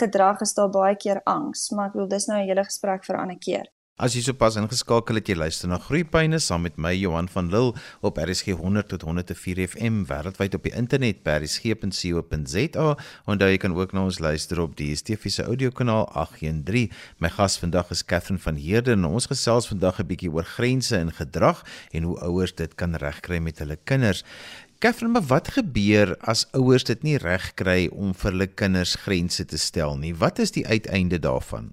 gedrag 0.00 0.40
is 0.40 0.54
daar 0.54 0.70
baie 0.70 0.96
keer 0.96 1.20
angs, 1.24 1.70
maar 1.70 1.92
ek 1.92 2.00
wil 2.00 2.08
dis 2.08 2.26
nou 2.26 2.40
'n 2.40 2.48
hele 2.48 2.64
gesprek 2.64 3.04
vir 3.04 3.16
'n 3.16 3.20
ander 3.20 3.38
keer. 3.38 3.73
As 3.94 4.16
jy 4.16 4.24
sopas 4.26 4.56
ingeskakel 4.58 5.20
het, 5.20 5.28
jy 5.30 5.36
luister 5.38 5.68
na 5.70 5.76
Groeipyne 5.78 6.40
saam 6.42 6.64
met 6.66 6.80
my 6.82 6.90
Johan 6.98 7.28
van 7.30 7.46
Lille 7.52 7.76
op 8.02 8.16
RSG 8.18 8.56
100 8.58 8.88
tot 8.90 9.04
104 9.06 9.60
FM 9.68 10.00
wêreldwyd 10.08 10.56
op 10.58 10.64
die 10.66 10.72
internet 10.74 11.20
by 11.22 11.36
rsg.co.za 11.38 12.88
en 13.30 13.38
daar 13.38 13.52
jy 13.52 13.60
kan 13.62 13.76
ook 13.76 13.94
na 13.94 14.02
ons 14.08 14.18
luister 14.18 14.58
op 14.64 14.74
die 14.80 14.88
DSTV 14.90 15.30
se 15.30 15.46
audiokanaal 15.46 16.08
813. 16.10 16.90
My 17.22 17.30
gas 17.36 17.54
vandag 17.62 17.92
is 17.94 18.02
Catherine 18.02 18.42
van 18.42 18.58
Heerden 18.58 19.06
en 19.06 19.14
ons 19.14 19.30
gesels 19.30 19.70
vandag 19.70 20.02
'n 20.02 20.08
bietjie 20.10 20.32
oor 20.34 20.50
grense 20.56 20.98
in 20.98 21.14
gedrag 21.14 21.62
en 21.94 22.02
hoe 22.02 22.18
ouers 22.18 22.54
dit 22.54 22.74
kan 22.74 22.98
regkry 22.98 23.38
met 23.38 23.62
hulle 23.62 23.78
kinders. 23.84 24.24
Katherine, 24.82 25.12
maar 25.12 25.28
wat 25.30 25.54
gebeur 25.54 26.16
as 26.18 26.48
ouers 26.50 26.82
dit 26.82 27.02
nie 27.02 27.16
reg 27.16 27.54
kry 27.54 27.86
om 27.94 28.10
vir 28.10 28.30
hulle 28.32 28.46
kinders 28.46 28.98
grense 29.06 29.44
te 29.44 29.56
stel 29.56 29.96
nie? 29.96 30.14
Wat 30.14 30.38
is 30.38 30.50
die 30.50 30.66
uiteinde 30.66 31.22
daarvan? 31.22 31.70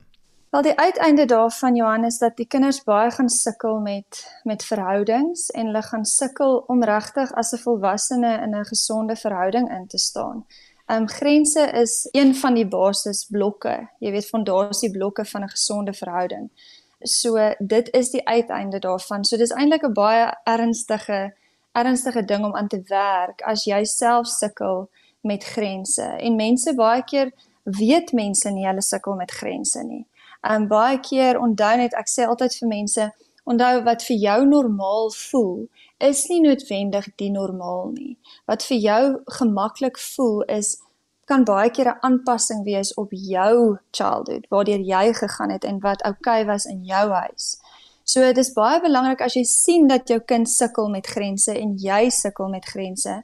Wel 0.51 0.61
die 0.61 0.77
uiteinde 0.77 1.25
daarvan 1.25 1.75
Johan 1.75 2.03
is 2.03 2.17
dat 2.17 2.35
die 2.35 2.45
kinders 2.45 2.83
baie 2.83 3.11
gaan 3.11 3.29
sukkel 3.29 3.77
met 3.79 4.39
met 4.43 4.63
verhoudings 4.63 5.49
en 5.49 5.65
hulle 5.65 5.81
gaan 5.81 6.05
sukkel 6.05 6.57
om 6.67 6.83
regtig 6.83 7.31
as 7.33 7.51
'n 7.53 7.57
volwassene 7.57 8.31
in 8.41 8.55
'n 8.55 8.65
gesonde 8.65 9.15
verhouding 9.15 9.69
in 9.71 9.87
te 9.87 9.97
staan. 9.97 10.45
Ehm 10.85 11.01
um, 11.01 11.07
grense 11.07 11.61
is 11.83 12.07
een 12.11 12.35
van 12.35 12.53
die 12.53 12.67
basisblokke, 12.67 13.89
jy 13.99 14.11
weet 14.11 14.27
fondasieblokke 14.27 15.25
van 15.25 15.43
'n 15.43 15.49
gesonde 15.49 15.93
verhouding. 15.93 16.49
So 16.99 17.53
dit 17.59 17.93
is 17.93 18.09
die 18.09 18.27
uiteinde 18.27 18.79
daarvan. 18.79 19.25
So 19.25 19.37
dis 19.37 19.51
eintlik 19.51 19.83
'n 19.83 19.93
baie 19.93 20.37
ernstige 20.43 21.33
ernstige 21.71 22.25
ding 22.25 22.45
om 22.45 22.55
aan 22.55 22.67
te 22.67 22.81
werk 22.87 23.41
as 23.41 23.63
jy 23.63 23.83
self 23.83 24.27
sukkel 24.27 24.89
met 25.21 25.43
grense. 25.43 26.03
En 26.03 26.35
mense 26.35 26.75
baie 26.75 27.03
keer 27.03 27.31
weet 27.63 28.11
mense 28.11 28.49
nie 28.49 28.65
hulle 28.65 28.81
sukkel 28.81 29.15
met 29.15 29.31
grense 29.31 29.83
nie. 29.83 30.05
En 30.41 30.67
baie 30.67 30.99
keer 30.99 31.39
onthou 31.39 31.77
net 31.77 31.93
ek 31.93 32.09
sê 32.09 32.25
altyd 32.25 32.55
vir 32.59 32.69
mense, 32.69 33.09
onthou 33.45 33.83
wat 33.85 34.05
vir 34.07 34.17
jou 34.17 34.45
normaal 34.45 35.11
voel, 35.17 35.67
is 36.01 36.23
nie 36.29 36.41
noodwendig 36.41 37.09
die 37.21 37.29
normaal 37.29 37.91
nie. 37.93 38.15
Wat 38.49 38.65
vir 38.65 38.77
jou 38.77 39.03
gemaklik 39.37 39.99
voel 40.01 40.41
is 40.59 40.79
kan 41.29 41.45
baie 41.47 41.69
keer 41.69 41.89
'n 41.89 42.01
aanpassing 42.07 42.63
wees 42.63 42.93
op 42.93 43.11
jou 43.11 43.77
childhood, 43.91 44.47
waardeur 44.49 44.81
jy 44.93 45.13
gegaan 45.13 45.51
het 45.51 45.63
en 45.63 45.79
wat 45.79 46.03
oukei 46.03 46.41
okay 46.41 46.45
was 46.45 46.65
in 46.65 46.83
jou 46.85 47.09
huis. 47.09 47.57
So 48.03 48.19
dit 48.21 48.37
is 48.37 48.53
baie 48.53 48.81
belangrik 48.81 49.21
as 49.21 49.33
jy 49.33 49.43
sien 49.43 49.87
dat 49.87 50.09
jou 50.09 50.19
kind 50.19 50.49
sukkel 50.49 50.89
met 50.89 51.07
grense 51.07 51.53
en 51.59 51.77
jy 51.77 52.09
sukkel 52.09 52.49
met 52.49 52.65
grense 52.65 53.23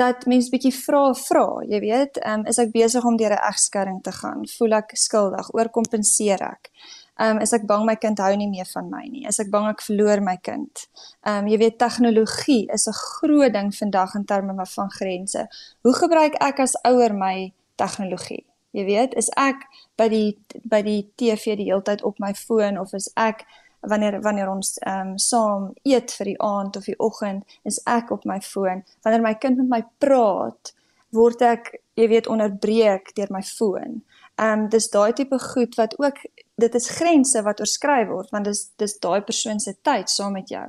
dat 0.00 0.26
mens 0.26 0.50
bietjie 0.50 0.72
vra 0.74 1.12
vra, 1.14 1.46
jy 1.68 1.80
weet, 1.80 2.18
um, 2.26 2.44
is 2.50 2.58
ek 2.58 2.72
besig 2.74 3.04
om 3.04 3.16
deur 3.16 3.32
'n 3.32 3.46
egskeiding 3.50 4.02
te 4.02 4.12
gaan? 4.12 4.46
Voel 4.56 4.72
ek 4.80 4.96
skuldig? 4.96 5.54
Oorkompenseer 5.54 6.42
ek? 6.42 6.70
Ehm 7.16 7.36
um, 7.36 7.42
is 7.42 7.52
ek 7.52 7.66
bang 7.66 7.84
my 7.86 7.94
kind 7.94 8.18
hou 8.18 8.32
nie 8.36 8.48
meer 8.50 8.66
van 8.66 8.88
my 8.90 9.04
nie. 9.06 9.26
Is 9.26 9.38
ek 9.38 9.50
bang 9.50 9.68
ek 9.70 9.82
verloor 9.86 10.20
my 10.20 10.36
kind. 10.42 10.88
Ehm 11.22 11.44
um, 11.44 11.46
jy 11.46 11.58
weet 11.58 11.78
tegnologie 11.78 12.66
is 12.74 12.88
'n 12.88 12.92
groot 12.92 13.52
ding 13.52 13.70
vandag 13.74 14.14
in 14.14 14.24
terme 14.24 14.66
van 14.66 14.90
grense. 14.90 15.46
Hoe 15.82 15.94
gebruik 15.94 16.34
ek 16.40 16.58
as 16.58 16.74
ouer 16.82 17.14
my 17.14 17.52
tegnologie? 17.76 18.44
Jy 18.74 18.84
weet, 18.84 19.14
is 19.14 19.30
ek 19.38 19.62
by 19.96 20.08
die 20.08 20.36
by 20.64 20.82
die 20.82 21.06
TV 21.14 21.54
die 21.56 21.70
hele 21.70 21.82
tyd 21.82 22.02
op 22.02 22.18
my 22.18 22.32
foon 22.34 22.78
of 22.78 22.92
is 22.92 23.06
ek 23.14 23.44
wanneer 23.90 24.20
wanneer 24.22 24.50
ons 24.50 24.76
ehm 24.78 25.14
um, 25.14 25.18
saam 25.18 25.72
eet 25.82 26.12
vir 26.18 26.32
die 26.32 26.40
aand 26.42 26.76
of 26.76 26.88
die 26.88 26.98
oggend, 26.98 27.44
is 27.64 27.80
ek 27.90 28.10
op 28.10 28.24
my 28.24 28.40
foon. 28.40 28.82
Wanneer 29.02 29.22
my 29.22 29.34
kind 29.34 29.60
met 29.62 29.68
my 29.68 29.82
praat, 29.98 30.74
word 31.14 31.42
ek, 31.42 31.70
jy 31.94 32.08
weet, 32.10 32.30
onderbreek 32.30 33.14
deur 33.16 33.30
my 33.30 33.42
foon. 33.42 34.02
Ehm 34.36 34.64
um, 34.64 34.68
dis 34.68 34.90
daai 34.90 35.12
tipe 35.12 35.38
goed 35.38 35.76
wat 35.80 35.98
ook 35.98 36.24
dit 36.62 36.74
is 36.74 36.90
grense 36.98 37.42
wat 37.42 37.60
oorskry 37.60 38.02
word 38.06 38.30
want 38.34 38.50
dis 38.50 38.68
dis 38.78 38.98
daai 38.98 39.20
persoon 39.22 39.60
se 39.60 39.76
tyd 39.82 40.10
saam 40.10 40.34
met 40.38 40.50
jou. 40.50 40.66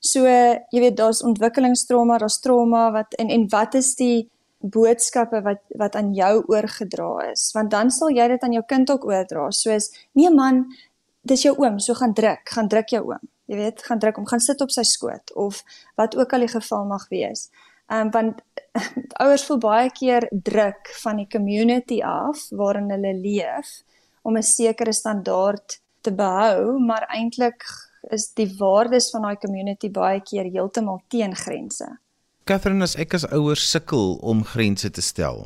So 0.00 0.26
jy 0.26 0.80
weet 0.80 0.96
daar's 0.96 1.22
ontwikkelingstrauma, 1.22 2.18
daar's 2.18 2.40
trauma 2.40 2.90
wat 2.92 3.14
en 3.18 3.28
en 3.28 3.48
wat 3.52 3.74
is 3.74 3.94
die 3.96 4.28
boodskappe 4.60 5.40
wat 5.42 5.60
wat 5.80 5.96
aan 5.96 6.12
jou 6.14 6.42
oorgedra 6.52 7.30
is 7.30 7.48
want 7.56 7.70
dan 7.72 7.90
sal 7.90 8.12
jy 8.12 8.26
dit 8.28 8.42
aan 8.44 8.52
jou 8.52 8.62
kind 8.68 8.90
ook 8.92 9.06
oordra 9.08 9.48
soos 9.56 9.88
nee 10.12 10.30
man 10.30 10.66
dis 11.22 11.42
jou 11.42 11.54
oom, 11.58 11.78
so 11.78 11.94
gaan 11.94 12.14
druk, 12.14 12.48
gaan 12.48 12.68
druk 12.68 12.88
jou 12.88 13.02
oom. 13.12 13.28
Jy 13.50 13.58
weet, 13.58 13.82
gaan 13.82 13.98
druk 13.98 14.16
hom, 14.20 14.28
gaan 14.30 14.40
sit 14.40 14.60
op 14.62 14.70
sy 14.70 14.84
skoot 14.86 15.32
of 15.34 15.64
wat 15.98 16.14
ook 16.16 16.32
al 16.32 16.46
die 16.46 16.52
geval 16.52 16.86
mag 16.86 17.08
wees. 17.10 17.48
Ehm 17.90 18.06
um, 18.06 18.10
want 18.14 18.42
ouers 19.22 19.44
voel 19.48 19.58
baie 19.58 19.90
keer 19.90 20.28
druk 20.30 20.92
van 21.02 21.16
die 21.18 21.26
community 21.26 22.02
af 22.06 22.46
waarin 22.54 22.90
hulle 22.94 23.14
leef 23.18 23.80
om 24.22 24.36
'n 24.36 24.42
sekere 24.42 24.92
standaard 24.92 25.80
te 26.00 26.12
behou, 26.12 26.78
maar 26.78 27.08
eintlik 27.08 27.64
is 28.10 28.32
die 28.34 28.48
waardes 28.58 29.10
van 29.10 29.22
daai 29.22 29.36
community 29.36 29.90
baie 29.90 30.20
keer 30.20 30.44
heeltemal 30.44 31.02
teen 31.08 31.34
grense. 31.34 31.88
Catherine, 32.48 32.82
as 32.82 32.96
ek 32.98 33.14
as 33.14 33.26
ouer 33.30 33.58
sukkel 33.60 34.16
om 34.26 34.40
grense 34.46 34.88
te 34.90 35.02
stel, 35.04 35.44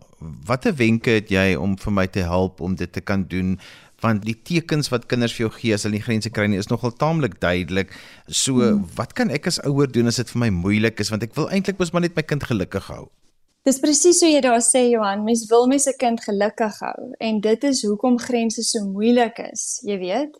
watter 0.49 0.75
wenke 0.79 1.19
het 1.19 1.33
jy 1.33 1.55
om 1.61 1.75
vir 1.81 1.93
my 1.93 2.07
te 2.07 2.23
help 2.25 2.63
om 2.65 2.77
dit 2.79 2.93
te 2.93 3.03
kan 3.05 3.27
doen 3.29 3.59
want 4.05 4.25
die 4.27 4.37
tekens 4.37 4.91
wat 4.93 5.07
kinders 5.09 5.33
vir 5.33 5.47
jou 5.47 5.53
gee 5.55 5.75
as 5.77 5.87
hulle 5.87 5.97
nie 5.97 6.05
grense 6.05 6.29
kry 6.35 6.45
nie 6.51 6.61
is 6.61 6.69
nogal 6.69 6.93
taamlik 6.93 7.39
duidelik. 7.41 7.93
So, 8.29 8.61
hmm. 8.61 8.85
wat 8.99 9.15
kan 9.17 9.33
ek 9.33 9.49
as 9.49 9.61
ouer 9.65 9.89
doen 9.89 10.11
as 10.11 10.21
dit 10.21 10.33
vir 10.35 10.43
my 10.45 10.51
moeilik 10.53 11.01
is 11.01 11.13
want 11.13 11.25
ek 11.25 11.37
wil 11.39 11.49
eintlik 11.49 11.81
mos 11.81 11.95
maar 11.95 12.05
net 12.05 12.17
my 12.19 12.25
kind 12.27 12.45
gelukkig 12.45 12.91
hou. 12.93 13.07
Dis 13.65 13.81
presies 13.81 14.19
so 14.21 14.29
jy 14.29 14.43
daar 14.45 14.61
sê 14.61 14.83
Johan, 14.91 15.25
mens 15.25 15.47
wil 15.49 15.65
mens 15.71 15.87
se 15.89 15.95
kind 15.97 16.21
gelukkig 16.21 16.81
hou 16.85 17.13
en 17.17 17.41
dit 17.47 17.69
is 17.71 17.81
hoekom 17.89 18.19
grense 18.21 18.65
so 18.69 18.85
moeilik 18.85 19.41
is, 19.47 19.81
jy 19.89 19.97
weet. 20.03 20.37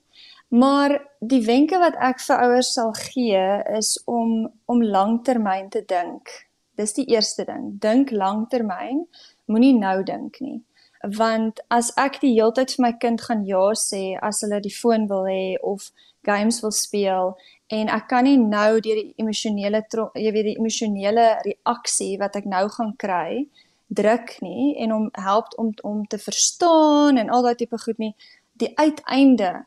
Maar 0.49 0.99
die 1.21 1.43
wenke 1.47 1.79
wat 1.83 1.97
ek 1.99 2.21
vir 2.21 2.43
ouers 2.47 2.75
sal 2.75 2.93
gee 2.99 3.47
is 3.77 3.97
om 4.07 4.51
om 4.71 4.83
lanktermyn 4.83 5.71
te 5.71 5.85
dink. 5.87 6.31
Dis 6.77 6.95
die 6.95 7.07
eerste 7.11 7.45
ding. 7.45 7.79
Dink 7.81 8.11
lanktermyn, 8.11 9.07
moenie 9.47 9.75
nou 9.79 10.03
dink 10.03 10.41
nie 10.41 10.61
want 11.05 11.61
as 11.69 11.93
ek 12.01 12.21
die 12.23 12.33
hele 12.33 12.53
tyd 12.57 12.73
vir 12.75 12.83
my 12.83 12.93
kind 13.01 13.21
gaan 13.21 13.45
ja 13.45 13.65
sê 13.77 14.17
as 14.23 14.41
hulle 14.45 14.61
die 14.65 14.73
foon 14.73 15.07
wil 15.11 15.27
hê 15.29 15.57
of 15.63 15.91
games 16.25 16.63
wil 16.65 16.73
speel 16.73 17.35
en 17.69 17.91
ek 17.93 18.09
kan 18.09 18.25
nie 18.25 18.39
nou 18.41 18.81
deur 18.81 19.01
die 19.01 19.15
emosionele 19.21 19.83
jy 19.93 20.33
weet 20.33 20.49
die 20.49 20.57
emosionele 20.57 21.27
reaksie 21.45 22.17
wat 22.21 22.37
ek 22.37 22.49
nou 22.49 22.69
gaan 22.77 22.95
kry 22.97 23.45
druk 23.89 24.37
nie 24.41 24.75
en 24.81 24.93
om 24.93 25.11
help 25.13 25.53
om 25.59 25.75
om 25.83 26.05
te 26.07 26.19
verstaan 26.19 27.21
en 27.21 27.31
al 27.31 27.45
daai 27.45 27.55
tipe 27.55 27.79
goed 27.79 27.99
nie 27.99 28.15
die 28.57 28.73
uiteinde 28.77 29.67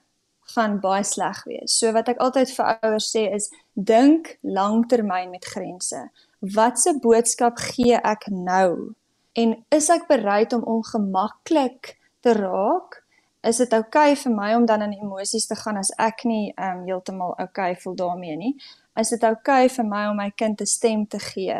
gaan 0.56 0.80
baie 0.80 1.04
sleg 1.04 1.44
wees. 1.46 1.76
So 1.80 1.92
wat 1.96 2.10
ek 2.12 2.22
altyd 2.24 2.52
vir 2.56 2.78
ouers 2.84 3.10
sê 3.12 3.28
is 3.36 3.50
dink 3.74 4.38
langtermyn 4.44 5.32
met 5.34 5.46
grense. 5.46 6.08
Watse 6.40 6.94
boodskap 7.04 7.60
gee 7.74 7.98
ek 7.98 8.30
nou 8.32 8.94
en 9.38 9.54
is 9.74 9.90
ek 9.94 10.08
bereid 10.10 10.54
om 10.54 10.66
ongemaklik 10.66 11.96
te 12.26 12.34
raak? 12.38 13.04
Is 13.46 13.62
dit 13.62 13.74
oukei 13.74 14.12
okay 14.12 14.22
vir 14.24 14.34
my 14.34 14.54
om 14.58 14.66
dan 14.66 14.82
in 14.88 14.96
emosies 14.98 15.46
te 15.48 15.56
gaan 15.56 15.78
as 15.78 15.92
ek 16.02 16.26
nie 16.26 16.50
um, 16.58 16.84
heeltemal 16.88 17.36
oukei 17.38 17.72
okay 17.74 17.82
voel 17.84 17.96
daarmee 17.96 18.38
nie? 18.38 18.54
Is 18.98 19.14
dit 19.14 19.24
oukei 19.24 19.68
okay 19.68 19.76
vir 19.76 19.86
my 19.86 20.08
om 20.10 20.18
my 20.18 20.32
kind 20.32 20.62
'n 20.62 20.66
stem 20.66 21.06
te 21.06 21.20
gee? 21.20 21.60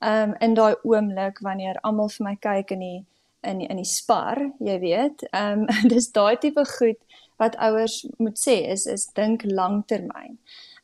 Um, 0.00 0.34
in 0.40 0.54
daai 0.54 0.76
oomblik 0.84 1.40
wanneer 1.42 1.80
almal 1.82 2.08
vir 2.08 2.24
my 2.24 2.36
kyk 2.36 2.70
in 2.70 2.80
die 2.80 3.06
in 3.42 3.58
die, 3.58 3.68
in 3.70 3.76
die 3.76 3.86
spar, 3.86 4.38
jy 4.58 4.78
weet. 4.82 5.22
Um, 5.32 5.66
dis 5.92 6.10
daai 6.12 6.36
tipe 6.36 6.64
goed 6.78 6.98
wat 7.38 7.56
ouers 7.56 8.02
moet 8.18 8.38
sê 8.38 8.60
is 8.72 8.86
is 8.86 9.06
dink 9.14 9.44
langtermyn. 9.46 10.38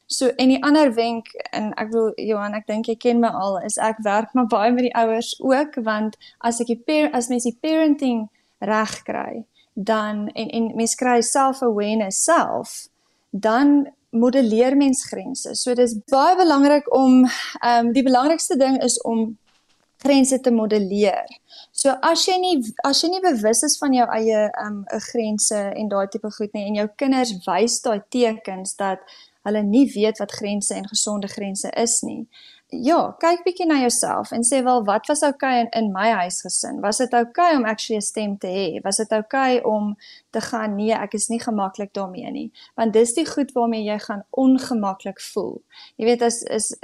So 0.07 0.29
en 0.37 0.49
die 0.53 0.61
ander 0.63 0.93
wenk 0.95 1.33
en 1.53 1.73
ek 1.81 1.91
wil 1.93 2.13
Johan, 2.21 2.55
ek 2.55 2.67
dink 2.69 2.89
jy 2.89 2.97
ken 3.01 3.23
my 3.23 3.31
al, 3.33 3.59
is 3.65 3.79
ek 3.81 4.03
werk 4.05 4.35
maar 4.37 4.49
baie 4.53 4.73
met 4.73 4.87
die 4.89 4.97
ouers 5.01 5.35
ook 5.41 5.79
want 5.87 6.19
as 6.45 6.61
ek 6.61 6.73
die 6.75 7.03
as 7.13 7.31
mens 7.33 7.49
die 7.49 7.57
parenting 7.61 8.29
reg 8.65 8.95
kry, 9.09 9.45
dan 9.75 10.29
en 10.35 10.49
en 10.51 10.73
mens 10.77 10.95
kry 10.95 11.21
self-awareness 11.25 12.21
self, 12.25 12.87
dan 13.31 13.89
modelleer 14.15 14.77
mens 14.77 15.03
grense. 15.09 15.55
So 15.59 15.75
dis 15.75 15.97
baie 16.11 16.37
belangrik 16.39 16.87
om 16.95 17.25
ehm 17.25 17.89
um, 17.89 17.93
die 17.93 18.05
belangrikste 18.07 18.57
ding 18.61 18.79
is 18.83 19.01
om 19.03 19.33
grense 20.05 20.41
te 20.41 20.51
modelleer. 20.51 21.27
So 21.73 21.95
as 22.03 22.25
jy 22.29 22.39
nie 22.39 22.57
as 22.87 23.03
jy 23.03 23.11
nie 23.15 23.23
bewus 23.25 23.65
is 23.67 23.79
van 23.81 23.95
jou 23.97 24.07
eie 24.17 24.41
ehm 24.47 24.81
um, 24.85 25.03
grense 25.11 25.61
en 25.75 25.93
daai 25.93 26.09
tipe 26.13 26.31
goed 26.39 26.53
nie 26.55 26.67
en 26.69 26.81
jou 26.81 26.89
kinders 27.03 27.33
wys 27.47 27.81
daai 27.85 28.01
tekens 28.17 28.77
dat 28.81 29.15
hulle 29.45 29.63
nie 29.65 29.87
weet 29.93 30.21
wat 30.23 30.33
grense 30.33 30.75
en 30.75 30.89
gesonde 30.89 31.29
grense 31.29 31.71
is 31.81 32.01
nie. 32.03 32.25
Ja, 32.83 33.13
kyk 33.21 33.45
bietjie 33.45 33.67
na 33.69 33.77
jouself 33.83 34.33
en 34.35 34.43
sê 34.47 34.63
wel 34.67 34.81
wat 34.89 35.07
was 35.11 35.23
oukei 35.23 35.61
okay 35.61 35.61
in 35.65 35.69
in 35.81 35.91
my 35.93 36.09
huisgesin? 36.21 36.81
Was 36.83 36.99
dit 37.03 37.13
oukei 37.13 37.51
okay 37.53 37.57
om 37.57 37.65
actually 37.65 38.01
'n 38.01 38.09
stem 38.09 38.39
te 38.39 38.49
hê? 38.49 38.81
Was 38.85 38.97
dit 38.97 39.13
oukei 39.13 39.59
okay 39.59 39.73
om 39.75 39.97
te 40.31 40.41
gaan 40.41 40.75
nee, 40.77 40.93
ek 40.93 41.15
is 41.15 41.29
nie 41.29 41.41
gemaklik 41.41 41.93
daarmee 41.93 42.31
nie. 42.31 42.51
Want 42.75 42.93
dis 42.93 43.15
die 43.15 43.27
goed 43.27 43.53
waarmee 43.53 43.85
jy 43.85 43.99
gaan 43.99 44.25
ongemaklik 44.31 45.21
voel. 45.21 45.63
Jy 45.97 46.05
weet 46.05 46.23
as 46.23 46.43
is 46.43 46.75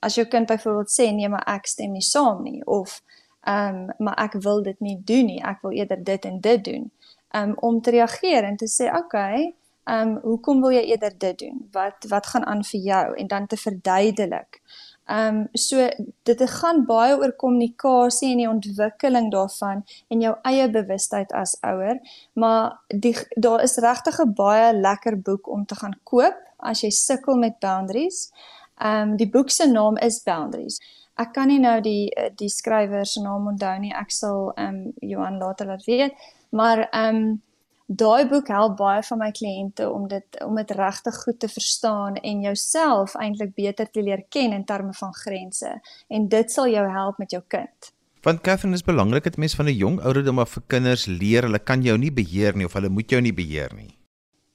as 0.00 0.14
jou 0.14 0.26
kind 0.26 0.46
byvoorbeeld 0.46 0.90
sê 0.90 1.10
nee, 1.14 1.28
maar 1.28 1.46
ek 1.46 1.66
stem 1.66 1.92
nie 1.92 2.04
saam 2.04 2.42
nie 2.42 2.64
of 2.64 3.02
ehm 3.48 3.76
um, 3.76 3.94
maar 3.98 4.16
ek 4.18 4.34
wil 4.42 4.62
dit 4.62 4.80
nie 4.80 4.98
doen 5.04 5.26
nie. 5.26 5.40
Ek 5.42 5.62
wil 5.62 5.72
eerder 5.72 6.04
dit 6.04 6.24
en 6.24 6.40
dit 6.40 6.64
doen. 6.64 6.90
Um 7.36 7.54
om 7.60 7.80
te 7.80 7.90
reageer 7.90 8.44
en 8.44 8.56
te 8.56 8.68
sê 8.68 8.90
okay, 8.96 9.54
ehm 9.88 10.08
um, 10.08 10.18
hoekom 10.22 10.60
wil 10.60 10.74
jy 10.74 10.84
eerder 10.90 11.14
dit 11.18 11.38
doen? 11.38 11.68
Wat 11.72 12.04
wat 12.08 12.26
gaan 12.26 12.44
aan 12.46 12.64
vir 12.64 12.80
jou 12.80 13.04
en 13.16 13.26
dan 13.26 13.46
te 13.46 13.56
verduidelik. 13.56 14.60
Ehm 15.08 15.36
um, 15.36 15.48
so 15.52 15.88
dit 16.28 16.42
gaan 16.50 16.84
baie 16.86 17.16
oor 17.16 17.32
kommunikasie 17.36 18.32
en 18.32 18.42
die 18.42 18.48
ontwikkeling 18.48 19.30
daarvan 19.32 19.84
en 20.08 20.20
jou 20.20 20.34
eie 20.50 20.68
bewustheid 20.70 21.32
as 21.32 21.56
ouer, 21.60 21.96
maar 22.32 22.82
die 22.88 23.14
daar 23.36 23.62
is 23.62 23.78
regtig 23.80 24.20
'n 24.20 24.34
baie 24.34 24.72
lekker 24.76 25.16
boek 25.20 25.48
om 25.48 25.64
te 25.66 25.74
gaan 25.74 25.96
koop 26.02 26.36
as 26.58 26.80
jy 26.82 26.90
sukkel 26.90 27.36
met 27.36 27.58
boundaries. 27.58 28.32
Ehm 28.78 29.10
um, 29.10 29.16
die 29.16 29.30
boek 29.30 29.50
se 29.50 29.66
naam 29.66 29.96
is 29.96 30.22
Boundaries. 30.22 30.78
Ek 31.18 31.32
kan 31.34 31.48
nie 31.50 31.58
nou 31.58 31.80
die 31.82 32.10
die 32.38 32.48
skrywer 32.48 33.06
se 33.06 33.22
naam 33.22 33.46
onthou 33.50 33.74
nie. 33.78 33.92
Ek 33.94 34.10
sal 34.14 34.52
ehm 34.56 34.74
um, 34.86 34.92
Johan 35.00 35.38
later 35.38 35.66
laat 35.66 35.84
weet, 35.86 36.14
maar 36.50 36.88
ehm 36.88 37.16
um, 37.16 37.42
daai 37.88 38.28
boek 38.28 38.48
help 38.52 38.76
baie 38.76 39.02
van 39.02 39.18
my 39.18 39.30
kliënte 39.32 39.86
om 39.88 40.08
dit 40.08 40.40
om 40.44 40.56
dit 40.60 40.70
regtig 40.76 41.22
goed 41.24 41.38
te 41.40 41.48
verstaan 41.48 42.16
en 42.20 42.42
jouself 42.44 43.14
eintlik 43.16 43.54
beter 43.56 43.90
te 43.90 44.02
leer 44.02 44.26
ken 44.28 44.52
in 44.52 44.64
terme 44.64 44.92
van 44.92 45.14
grense 45.14 45.72
en 46.08 46.28
dit 46.28 46.52
sal 46.52 46.68
jou 46.68 46.84
help 46.92 47.18
met 47.18 47.30
jou 47.30 47.42
kind. 47.48 47.92
Want 48.22 48.40
Catherine 48.40 48.76
is 48.76 48.84
belangrik 48.84 49.24
dat 49.24 49.36
mense 49.36 49.56
van 49.56 49.66
'n 49.66 49.76
jong 49.76 50.00
ouderdom 50.00 50.38
af 50.38 50.50
vir 50.50 50.62
kinders 50.66 51.06
leer 51.06 51.42
hulle 51.42 51.58
kan 51.58 51.82
jou 51.82 51.98
nie 51.98 52.12
beheer 52.12 52.56
nie 52.56 52.66
of 52.66 52.72
hulle 52.72 52.88
moet 52.88 53.10
jou 53.10 53.20
nie 53.20 53.32
beheer 53.32 53.74
nie. 53.74 53.97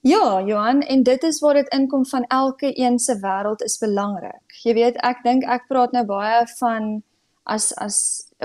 Ja, 0.04 0.42
Johan, 0.44 0.80
en 0.80 1.02
dit 1.02 1.22
is 1.22 1.40
waar 1.40 1.54
dit 1.54 1.68
inkom 1.68 2.06
van 2.06 2.24
elke 2.24 2.78
een 2.78 2.98
se 2.98 3.18
wêreld 3.20 3.62
is 3.62 3.78
belangrik. 3.78 4.56
Jy 4.62 4.74
weet, 4.76 4.98
ek 5.00 5.22
dink 5.24 5.46
ek 5.48 5.64
praat 5.70 5.94
nou 5.96 6.02
baie 6.04 6.42
van 6.58 6.90
as 7.48 7.70
as 7.80 7.96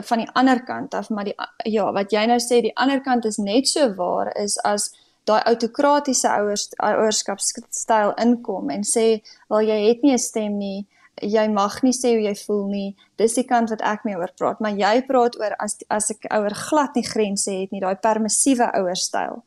van 0.08 0.24
die 0.24 0.30
ander 0.40 0.62
kant 0.64 0.96
af, 0.96 1.10
maar 1.12 1.28
die 1.28 1.36
ja, 1.68 1.90
wat 1.92 2.16
jy 2.16 2.24
nou 2.32 2.38
sê, 2.40 2.62
die 2.64 2.72
ander 2.80 3.02
kant 3.04 3.28
is 3.28 3.42
net 3.44 3.68
so 3.68 3.90
waar 3.98 4.32
is 4.40 4.56
as 4.64 4.88
daai 5.28 5.42
autokratiese 5.52 6.32
ouers 6.32 6.70
ouerskapstyl 6.80 8.16
inkom 8.24 8.72
en 8.72 8.88
sê, 8.88 9.20
"Wel 9.50 9.68
jy 9.68 9.80
het 9.90 10.04
nie 10.04 10.14
'n 10.14 10.18
stem 10.30 10.58
nie, 10.58 10.88
jy 11.22 11.48
mag 11.50 11.84
nie 11.84 11.92
sê 11.92 12.16
hoe 12.16 12.24
jy 12.24 12.36
voel 12.48 12.68
nie." 12.68 12.96
Dis 13.18 13.34
die 13.34 13.44
kant 13.44 13.70
wat 13.70 13.82
ek 13.82 14.06
mee 14.06 14.16
oor 14.16 14.32
praat, 14.38 14.62
maar 14.62 14.72
jy 14.72 15.02
praat 15.02 15.36
oor 15.36 15.56
as 15.60 15.76
as 15.90 16.10
ek 16.12 16.32
ouer 16.32 16.56
glad 16.56 16.96
nie 16.96 17.04
grense 17.04 17.52
het 17.52 17.72
nie, 17.72 17.82
daai 17.82 17.96
permissiewe 17.96 18.72
ouerstyl, 18.74 19.44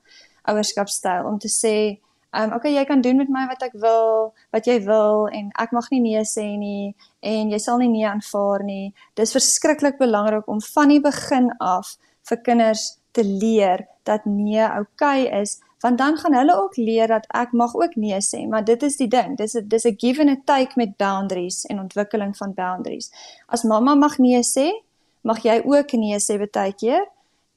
ouerskapstyl 0.49 1.27
om 1.27 1.39
te 1.39 1.49
sê, 1.49 1.77
Ehm 2.33 2.49
um, 2.49 2.53
okay, 2.57 2.73
jy 2.73 2.85
kan 2.89 3.03
doen 3.05 3.19
met 3.21 3.29
my 3.29 3.43
wat 3.45 3.61
ek 3.61 3.75
wil, 3.77 4.31
wat 4.57 4.65
jy 4.65 4.79
wil 4.87 5.27
en 5.29 5.51
ek 5.61 5.73
mag 5.77 5.91
nie 5.93 5.99
nee 6.01 6.23
sê 6.25 6.47
nie 6.57 6.95
en 7.21 7.51
jy 7.53 7.59
sal 7.61 7.77
nie 7.83 7.91
nee 7.93 8.07
aanvaar 8.09 8.65
nie. 8.65 8.95
Dis 9.21 9.35
verskriklik 9.37 9.99
belangrik 10.01 10.49
om 10.49 10.63
van 10.65 10.95
die 10.95 11.03
begin 11.05 11.51
af 11.61 11.91
vir 12.31 12.41
kinders 12.47 12.87
te 13.13 13.21
leer 13.27 13.85
dat 14.09 14.25
nee 14.25 14.65
okay 14.81 15.29
is 15.43 15.59
want 15.85 15.99
dan 15.99 16.17
gaan 16.17 16.35
hulle 16.35 16.57
ook 16.57 16.77
leer 16.77 17.13
dat 17.13 17.27
ek 17.37 17.53
mag 17.53 17.75
ook 17.75 17.99
nee 18.01 18.21
sê, 18.25 18.47
maar 18.49 18.65
dit 18.65 18.83
is 18.83 18.97
die 18.97 19.11
ding. 19.13 19.37
Dis 19.37 19.55
'n 19.55 19.69
dis 19.69 19.85
'n 19.85 19.99
give 19.99 20.21
and 20.23 20.31
a 20.31 20.37
take 20.45 20.73
met 20.77 20.97
boundaries 20.97 21.65
en 21.65 21.81
ontwikkeling 21.81 22.37
van 22.37 22.55
boundaries. 22.55 23.13
As 23.47 23.63
mamma 23.63 23.95
mag 23.95 24.19
nee 24.19 24.41
sê, 24.43 24.71
mag 25.21 25.43
jy 25.43 25.61
ook 25.65 25.93
nee 25.93 26.19
sê 26.19 26.39
baie 26.53 26.73
keer. 26.73 27.05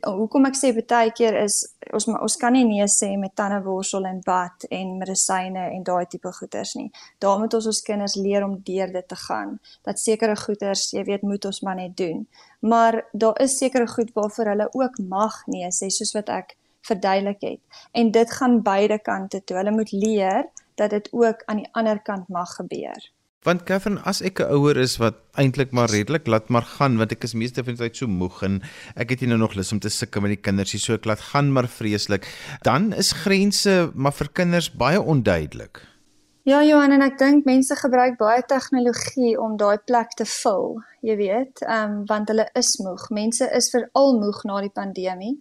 Hoekom 0.05 0.45
ek 0.45 0.57
sê 0.59 0.69
baie 0.75 1.11
keer 1.17 1.35
is 1.41 1.63
ons 1.93 2.07
ons 2.07 2.35
kan 2.37 2.53
nie 2.53 2.65
nee 2.67 2.85
sê 2.91 3.11
met 3.17 3.33
tandeborsel 3.35 4.05
en 4.05 4.19
bad 4.25 4.65
en 4.69 4.97
medisyne 4.99 5.63
en 5.75 5.83
daai 5.83 6.05
tipe 6.09 6.31
goeders 6.39 6.75
nie. 6.75 6.91
Daar 7.19 7.39
moet 7.39 7.53
ons 7.57 7.69
ons 7.71 7.81
kinders 7.87 8.15
leer 8.15 8.45
om 8.45 8.57
deur 8.69 8.91
dit 8.93 9.07
te 9.07 9.15
gaan. 9.15 9.57
Dat 9.87 9.99
sekere 9.99 10.35
goeders, 10.35 10.91
jy 10.93 11.05
weet, 11.09 11.23
moet 11.23 11.45
ons 11.45 11.61
maar 11.65 11.79
net 11.79 11.97
doen. 11.97 12.27
Maar 12.61 13.01
daar 13.13 13.41
is 13.41 13.57
sekere 13.57 13.87
goed 13.87 14.13
waarvoor 14.13 14.53
hulle 14.53 14.69
ook 14.73 15.01
mag 15.09 15.41
nee 15.47 15.71
sê, 15.71 15.89
soos 15.89 16.13
wat 16.17 16.29
ek 16.29 16.55
verduidelik 16.85 17.41
het. 17.41 17.81
En 17.91 18.11
dit 18.11 18.31
gaan 18.31 18.61
beide 18.61 18.99
kante 18.99 19.41
toe. 19.43 19.57
Hulle 19.57 19.73
moet 19.73 19.91
leer 19.91 20.45
dat 20.75 20.89
dit 20.89 21.09
ook 21.13 21.41
aan 21.45 21.63
die 21.63 21.69
ander 21.71 22.01
kant 22.01 22.27
mag 22.29 22.55
gebeur. 22.55 23.09
Want 23.45 23.61
Catherine, 23.63 24.01
as 24.09 24.23
ek 24.25 24.39
'n 24.41 24.49
ouer 24.57 24.77
is 24.81 24.97
wat 24.97 25.21
eintlik 25.37 25.71
maar 25.71 25.89
redelik 25.93 26.25
laat 26.25 26.49
maar 26.49 26.65
gaan, 26.65 26.97
want 26.97 27.11
ek 27.11 27.23
is 27.27 27.35
meeste 27.37 27.63
van 27.63 27.75
die 27.75 27.83
tyd 27.83 27.97
so 27.97 28.07
moeg 28.07 28.41
en 28.41 28.61
ek 28.95 29.11
het 29.11 29.21
nie 29.21 29.29
nou 29.29 29.37
nog 29.37 29.53
lus 29.53 29.71
om 29.71 29.79
te 29.79 29.89
sukkel 29.89 30.21
met 30.21 30.33
die 30.33 30.41
kinders 30.41 30.73
nie, 30.73 30.79
so 30.81 30.93
ek 30.93 31.05
laat 31.05 31.21
gaan 31.21 31.51
maar 31.53 31.67
vreeslik, 31.67 32.25
dan 32.63 32.91
is 32.93 33.11
grense 33.11 33.91
maar 33.93 34.13
vir 34.17 34.29
kinders 34.33 34.71
baie 34.73 34.97
onduidelik. 34.97 35.77
Ja, 36.43 36.63
Johan, 36.63 36.91
en 36.91 37.01
ek 37.01 37.19
dink 37.19 37.45
mense 37.45 37.75
gebruik 37.75 38.17
baie 38.17 38.41
tegnologie 38.41 39.37
om 39.37 39.57
daai 39.57 39.77
plek 39.77 40.17
te 40.17 40.25
vul, 40.25 40.81
jy 41.01 41.15
weet, 41.15 41.61
ehm 41.61 41.91
um, 41.91 42.05
want 42.09 42.29
hulle 42.29 42.49
is 42.55 42.79
moeg. 42.81 43.09
mense 43.09 43.45
is 43.53 43.69
veral 43.69 44.17
moeg 44.21 44.43
na 44.43 44.61
die 44.61 44.73
pandemie 44.73 45.37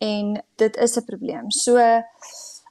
en 0.00 0.40
dit 0.56 0.76
is 0.76 0.96
'n 0.96 1.04
probleem. 1.04 1.50
So 1.50 1.76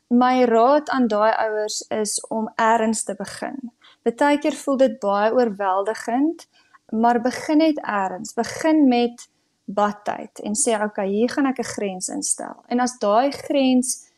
my 0.10 0.46
raad 0.46 0.90
aan 0.90 1.08
daai 1.08 1.34
ouers 1.38 1.86
is 1.90 2.18
om 2.30 2.50
eers 2.58 3.04
te 3.04 3.14
begin. 3.14 3.72
Partykeer 4.02 4.56
voel 4.64 4.78
dit 4.78 5.00
baie 5.00 5.34
oorweldigend, 5.34 6.48
maar 6.90 7.22
begin 7.22 7.58
net 7.58 7.78
eers. 7.86 8.34
Begin 8.34 8.88
met 8.88 9.28
badtyd 9.66 10.42
en 10.44 10.56
sê 10.58 10.76
okay, 10.84 11.08
hier 11.08 11.30
gaan 11.30 11.46
ek 11.46 11.60
'n 11.60 11.74
grens 11.76 12.10
instel. 12.10 12.64
En 12.68 12.80
as 12.80 12.98
daai 13.00 13.32
grens 13.32 14.10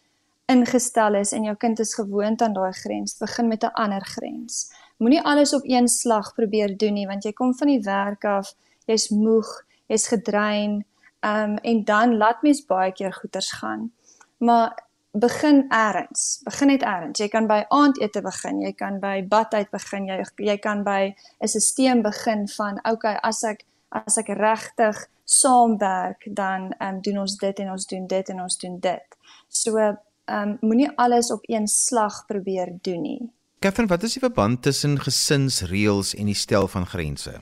ingestel 0.46 1.16
is 1.16 1.32
en 1.32 1.44
jou 1.44 1.56
kind 1.56 1.80
is 1.80 1.96
gewoond 1.96 2.42
aan 2.42 2.54
daai 2.54 2.74
grens, 2.74 3.18
begin 3.18 3.48
met 3.48 3.64
'n 3.64 3.74
ander 3.74 4.06
grens. 4.06 4.72
Moenie 4.98 5.22
alles 5.22 5.54
op 5.54 5.62
een 5.64 5.88
slag 5.88 6.34
probeer 6.34 6.78
doen 6.78 6.94
nie, 6.94 7.08
want 7.08 7.24
jy 7.24 7.34
kom 7.34 7.54
van 7.56 7.68
die 7.68 7.82
werk 7.82 8.26
af, 8.26 8.54
jy's 8.86 9.10
moeg, 9.10 9.66
jy's 9.88 10.08
gedrein, 10.08 10.86
um, 11.22 11.58
en 11.58 11.84
dan 11.84 12.18
laat 12.18 12.42
mens 12.42 12.66
baie 12.66 12.92
keer 12.92 13.14
goeters 13.14 13.52
gaan. 13.52 13.92
Maar 14.38 14.83
begin 15.14 15.66
eers. 15.70 16.42
Begin 16.44 16.68
net 16.68 16.82
eers. 16.82 17.20
Jy 17.20 17.28
kan 17.30 17.48
by 17.48 17.64
aandete 17.70 18.22
begin, 18.26 18.62
jy 18.62 18.74
kan 18.78 19.00
by 19.00 19.22
badtyd 19.30 19.70
begin, 19.74 20.08
jy 20.10 20.24
jy 20.42 20.58
kan 20.58 20.84
by 20.84 21.14
'n 21.42 21.48
stelsel 21.48 22.02
begin 22.02 22.48
van 22.58 22.80
okay, 22.90 23.18
as 23.24 23.44
ek 23.44 23.66
as 23.92 24.18
ek 24.18 24.28
regtig 24.28 25.08
saamwerk, 25.26 26.26
dan 26.36 26.74
ehm 26.80 26.96
um, 26.96 27.02
doen 27.02 27.18
ons 27.18 27.38
dit 27.38 27.60
en 27.60 27.72
ons 27.72 27.88
doen 27.88 28.08
dit 28.08 28.30
en 28.30 28.42
ons 28.42 28.58
doen 28.58 28.80
dit. 28.80 29.08
So 29.48 29.78
ehm 29.78 29.98
um, 30.28 30.58
moenie 30.62 30.90
alles 30.98 31.32
op 31.32 31.42
een 31.44 31.68
slag 31.68 32.26
probeer 32.26 32.78
doen 32.82 33.02
nie. 33.02 33.32
Katherine, 33.60 33.90
wat 33.90 34.04
is 34.04 34.14
die 34.14 34.20
verband 34.20 34.62
tussen 34.62 35.00
gesinsreëls 35.00 36.16
en 36.16 36.26
die 36.26 36.36
stel 36.36 36.68
van 36.68 36.86
grense? 36.86 37.42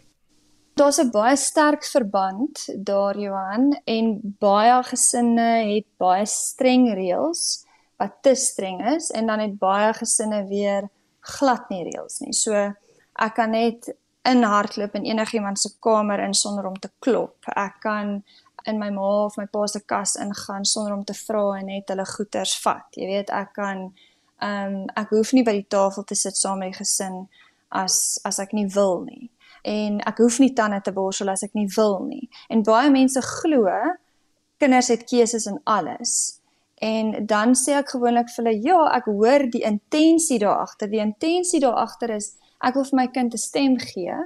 Daar's 0.73 0.99
'n 0.99 1.11
baie 1.11 1.35
sterk 1.35 1.83
verband 1.85 2.69
daar 2.85 3.17
Johan 3.17 3.81
en 3.83 4.35
baie 4.39 4.83
gesinne 4.83 5.49
het 5.73 5.85
baie 5.97 6.25
streng 6.25 6.93
reëls 6.93 7.65
wat 7.97 8.13
te 8.21 8.35
streng 8.35 8.79
is 8.95 9.09
en 9.11 9.25
dan 9.27 9.39
het 9.39 9.57
baie 9.59 9.93
gesinne 9.93 10.47
weer 10.47 10.89
glad 11.19 11.69
nie 11.69 11.83
reëls 11.83 12.19
nie. 12.19 12.33
So 12.33 12.53
ek 13.15 13.33
kan 13.35 13.51
net 13.51 13.93
inhardloop 14.21 14.95
in 14.95 15.05
enigiemand 15.05 15.59
se 15.59 15.69
kamer 15.79 16.19
in 16.19 16.33
sonder 16.33 16.65
om 16.65 16.79
te 16.79 16.89
klop. 16.99 17.35
Ek 17.45 17.79
kan 17.79 18.23
in 18.63 18.79
my 18.79 18.89
ma 18.89 19.25
of 19.25 19.37
my 19.37 19.45
pa 19.45 19.67
se 19.67 19.79
kas 19.85 20.15
ingaan 20.15 20.65
sonder 20.65 20.93
om 20.93 21.03
te 21.03 21.13
vra 21.13 21.57
en 21.57 21.65
net 21.65 21.87
hulle 21.87 22.05
goeders 22.05 22.55
vat. 22.61 22.87
Jy 22.91 23.05
weet, 23.05 23.29
ek 23.29 23.53
kan 23.53 23.93
ehm 24.41 24.73
um, 24.73 24.85
ek 24.95 25.09
hoef 25.09 25.33
nie 25.33 25.43
by 25.43 25.51
die 25.51 25.67
tafel 25.69 26.03
te 26.03 26.15
sit 26.15 26.37
saam 26.37 26.59
met 26.59 26.71
die 26.71 26.79
gesin 26.79 27.27
as 27.69 28.19
as 28.23 28.39
ek 28.39 28.53
nie 28.53 28.67
wil 28.67 29.03
nie 29.03 29.29
en 29.61 29.99
ek 30.09 30.21
hoef 30.23 30.39
nie 30.41 30.53
tande 30.57 30.81
te 30.81 30.93
borsel 30.95 31.29
as 31.29 31.43
ek 31.45 31.53
nie 31.57 31.67
wil 31.75 31.99
nie. 32.05 32.29
En 32.49 32.63
baie 32.65 32.89
mense 32.93 33.21
glo 33.21 33.69
kinders 34.61 34.91
het 34.93 35.07
keuses 35.09 35.47
in 35.49 35.59
alles. 35.69 36.39
En 36.81 37.13
dan 37.29 37.53
sê 37.57 37.75
ek 37.77 37.93
gewoonlik 37.93 38.29
vir 38.33 38.43
hulle, 38.43 38.55
ja, 38.65 38.79
ek 38.97 39.09
hoor 39.09 39.45
die 39.53 39.63
intensie 39.65 40.39
daar 40.41 40.63
agter. 40.65 40.89
Die 40.89 41.01
intensie 41.01 41.61
daar 41.61 41.77
agter 41.81 42.15
is 42.17 42.35
ek 42.61 42.77
wil 42.77 42.85
vir 42.89 42.97
my 42.97 43.07
kind 43.07 43.33
'n 43.33 43.37
stem 43.37 43.77
gee, 43.77 44.17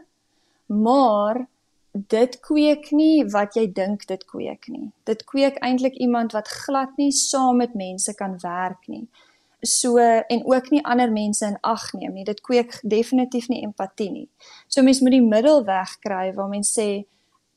maar 0.67 1.47
dit 1.93 2.39
kweek 2.41 2.91
nie 2.91 3.23
wat 3.31 3.55
jy 3.55 3.67
dink 3.71 4.07
dit 4.07 4.25
kweek 4.25 4.67
nie. 4.67 4.91
Dit 5.05 5.23
kweek 5.23 5.57
eintlik 5.63 5.95
iemand 5.95 6.33
wat 6.33 6.47
glad 6.47 6.97
nie 6.97 7.11
saam 7.11 7.57
met 7.57 7.75
mense 7.75 8.13
kan 8.15 8.35
werk 8.41 8.87
nie 8.87 9.07
so 9.65 9.97
en 9.97 10.45
ook 10.45 10.69
nie 10.71 10.83
ander 10.85 11.11
mense 11.11 11.45
in 11.45 11.57
ag 11.61 11.93
neem 11.93 12.13
nie. 12.13 12.23
Dit 12.23 12.41
kweek 12.41 12.79
definitief 12.83 13.47
nie 13.47 13.63
empatie 13.63 14.11
nie. 14.11 14.29
So 14.67 14.81
mens 14.81 15.01
moet 15.01 15.17
die 15.17 15.25
middelweg 15.25 15.99
kry 15.99 16.31
waar 16.35 16.49
mens 16.49 16.73
sê 16.77 17.05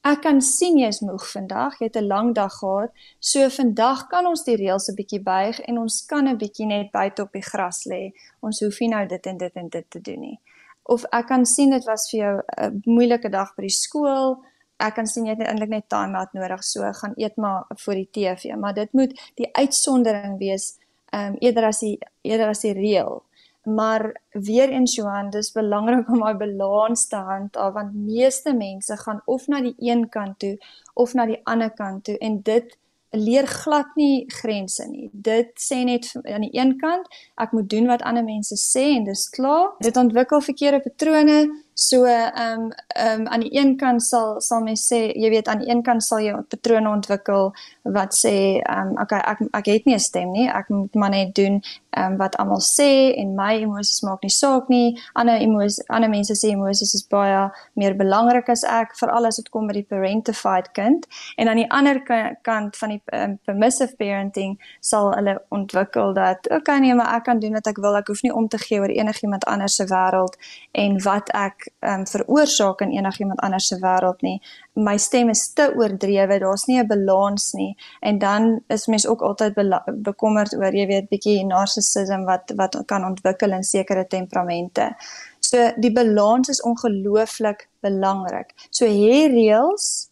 ek 0.07 0.23
kan 0.25 0.41
sien 0.41 0.79
jy's 0.79 1.01
moeg 1.05 1.25
vandag, 1.31 1.79
jy 1.81 1.87
het 1.87 1.97
'n 1.97 2.07
lang 2.07 2.35
dag 2.35 2.53
gehad. 2.53 2.91
So 3.21 3.49
vandag 3.49 4.07
kan 4.09 4.27
ons 4.27 4.45
die 4.45 4.57
reëls 4.57 4.89
'n 4.89 4.95
bietjie 4.95 5.23
buig 5.23 5.61
en 5.61 5.79
ons 5.79 6.07
kan 6.07 6.29
'n 6.29 6.39
bietjie 6.39 6.67
net 6.67 6.91
buite 6.93 7.23
op 7.23 7.33
die 7.33 7.43
gras 7.43 7.85
lê. 7.85 8.13
Ons 8.41 8.61
hoef 8.61 8.81
nie 8.81 8.89
nou 8.89 9.07
dit 9.07 9.27
en 9.27 9.37
dit 9.37 9.55
en 9.55 9.69
dit 9.69 9.91
te 9.91 10.01
doen 10.01 10.21
nie. 10.21 10.41
Of 10.85 11.05
ek 11.13 11.27
kan 11.27 11.45
sien 11.45 11.71
dit 11.71 11.85
was 11.85 12.11
vir 12.11 12.21
jou 12.21 12.43
'n 12.57 12.83
moeilike 12.85 13.29
dag 13.29 13.55
by 13.57 13.63
die 13.63 13.79
skool. 13.85 14.45
Ek 14.81 14.95
kan 14.95 15.07
sien 15.07 15.27
jy 15.27 15.35
het 15.35 15.47
eintlik 15.47 15.69
net 15.69 15.89
time 15.89 16.17
out 16.19 16.33
nodig, 16.33 16.65
so 16.65 16.93
gaan 16.93 17.13
eet 17.17 17.37
maar 17.37 17.65
voor 17.69 17.95
die 17.95 18.09
TV, 18.11 18.55
maar 18.57 18.75
dit 18.75 18.93
moet 18.93 19.33
die 19.35 19.49
uitsondering 19.53 20.39
wees 20.39 20.79
ehm 21.11 21.33
um, 21.33 21.37
eerder 21.41 21.65
as 21.65 21.81
die 21.81 21.99
eerder 22.23 22.49
as 22.49 22.61
die 22.61 22.73
reël. 22.73 23.23
Maar 23.63 24.21
weer 24.31 24.69
eens 24.69 24.95
Johan, 24.95 25.31
dis 25.31 25.53
belangrik 25.53 26.09
om 26.09 26.21
daai 26.25 26.37
balans 26.41 27.07
te 27.09 27.17
handhaaf 27.17 27.73
want 27.73 27.95
meeste 27.95 28.55
mense 28.57 28.97
gaan 28.97 29.23
of 29.25 29.47
na 29.47 29.61
die 29.61 29.75
een 29.79 30.09
kant 30.09 30.39
toe 30.39 30.57
of 30.95 31.15
na 31.15 31.27
die 31.27 31.41
ander 31.45 31.71
kant 31.71 32.05
toe 32.05 32.19
en 32.19 32.41
dit 32.43 32.79
leer 33.11 33.47
glad 33.47 33.95
nie 33.97 34.25
grense 34.29 34.85
nie. 34.89 35.09
Dit 35.13 35.53
sê 35.61 35.83
net 35.85 36.11
aan 36.23 36.45
die 36.45 36.53
een 36.53 36.77
kant, 36.81 37.09
ek 37.41 37.53
moet 37.57 37.69
doen 37.71 37.89
wat 37.89 38.03
ander 38.03 38.25
mense 38.25 38.57
sê 38.61 38.85
en 38.97 39.07
dis 39.09 39.29
klaar. 39.33 39.73
Dit 39.85 39.97
ontwikkel 39.97 40.45
verkeerde 40.45 40.81
patrone. 40.85 41.39
So 41.81 42.05
ehm 42.05 42.61
um, 42.61 42.73
ehm 42.89 43.21
um, 43.21 43.27
aan 43.29 43.41
die 43.41 43.55
een 43.59 43.77
kant 43.77 44.03
sal 44.03 44.41
sal 44.41 44.63
mens 44.67 44.83
sê, 44.93 44.97
jy 45.15 45.29
weet 45.31 45.49
aan 45.49 45.61
die 45.63 45.69
een 45.71 45.83
kant 45.87 46.03
sal 46.03 46.19
jy 46.19 46.33
patrone 46.51 46.91
ontwikkel 46.91 47.53
wat 47.97 48.17
sê 48.19 48.33
ehm 48.59 48.89
um, 48.89 48.97
okay, 49.03 49.21
ek 49.23 49.45
ek 49.61 49.67
het 49.71 49.85
nie 49.87 49.95
'n 49.95 50.03
stem 50.03 50.33
nie. 50.33 50.49
Ek 50.51 50.69
moet 50.69 50.95
maar 50.95 51.11
net 51.11 51.35
doen 51.35 51.63
ehm 51.91 52.13
um, 52.13 52.17
wat 52.19 52.37
almal 52.37 52.61
sê 52.61 53.15
en 53.21 53.35
my 53.35 53.53
emosies 53.63 54.03
maak 54.03 54.23
nie 54.23 54.31
saak 54.31 54.69
nie. 54.69 54.99
Ander 55.13 55.39
emosies, 55.41 55.87
ander 55.89 56.11
mense 56.11 56.35
sê 56.35 56.51
emosies 56.51 56.95
is 56.95 57.07
baie 57.07 57.51
meer 57.75 57.95
belangrik 57.95 58.49
as 58.49 58.65
ek, 58.65 58.97
veral 58.99 59.27
as 59.27 59.37
dit 59.37 59.49
kom 59.49 59.67
by 59.67 59.73
die 59.73 59.87
parentified 59.89 60.73
kind. 60.73 61.07
En 61.37 61.49
aan 61.49 61.63
die 61.63 61.71
ander 61.71 62.03
kant 62.43 62.77
van 62.77 62.89
die 62.89 63.03
um, 63.13 63.39
permissive 63.45 63.97
parenting 63.97 64.59
sal 64.81 65.13
hulle 65.15 65.39
ontwikkel 65.49 66.13
dat 66.15 66.51
okay 66.51 66.79
nee, 66.79 66.95
maar 66.95 67.15
ek 67.15 67.25
kan 67.25 67.39
doen 67.39 67.53
wat 67.53 67.67
ek 67.67 67.79
wil. 67.79 67.97
Ek 67.97 68.09
hoef 68.09 68.23
nie 68.23 68.35
om 68.35 68.49
te 68.49 68.59
gee 68.59 68.81
oor 68.81 68.91
enigiemand 68.91 69.45
anders 69.45 69.77
se 69.77 69.87
wêreld 69.87 70.35
en 70.73 71.03
wat 71.03 71.31
ek 71.31 71.68
um, 71.81 72.07
veroorsaak 72.07 72.81
in 72.81 72.91
enigiemand 72.91 73.41
anders 73.41 73.67
se 73.67 73.79
wêreld 73.81 74.23
nie. 74.27 74.37
My 74.73 74.97
stem 74.99 75.29
is 75.29 75.47
te 75.53 75.69
oordrewe, 75.77 76.39
daar's 76.39 76.67
nie 76.67 76.79
'n 76.79 76.87
balans 76.87 77.53
nie. 77.53 77.77
En 78.01 78.19
dan 78.19 78.61
is 78.67 78.87
mens 78.87 79.07
ook 79.07 79.21
altyd 79.21 79.55
bekommerd 80.03 80.55
oor, 80.55 80.75
jy 80.75 80.87
weet, 80.87 81.09
bietjie 81.09 81.45
narcissisme 81.47 82.25
wat 82.25 82.53
wat 82.57 82.83
kan 82.87 83.05
ontwikkel 83.05 83.53
in 83.53 83.63
sekere 83.63 84.07
temperamente. 84.07 84.97
So 85.41 85.73
die 85.77 85.93
balans 85.93 86.49
is 86.49 86.63
ongelooflik 86.63 87.69
belangrik. 87.81 88.55
So 88.71 88.87
hê 88.87 89.27
reëls, 89.31 90.09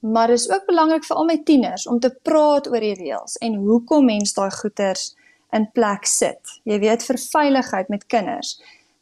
maar 0.00 0.30
is 0.30 0.50
ook 0.50 0.66
belangrik 0.66 1.04
vir 1.04 1.16
al 1.16 1.24
my 1.24 1.42
tieners 1.44 1.86
om 1.86 2.00
te 2.00 2.10
praat 2.22 2.68
oor 2.68 2.80
die 2.80 2.94
reëls 2.94 3.36
en 3.36 3.54
hoekom 3.54 4.04
mens 4.04 4.34
daai 4.34 4.50
goeters 4.50 5.14
in 5.50 5.70
plek 5.72 6.06
sit. 6.06 6.60
Jy 6.64 6.78
weet 6.78 7.02
vir 7.02 7.18
veiligheid 7.18 7.88
met 7.88 8.06
kinders 8.06 8.58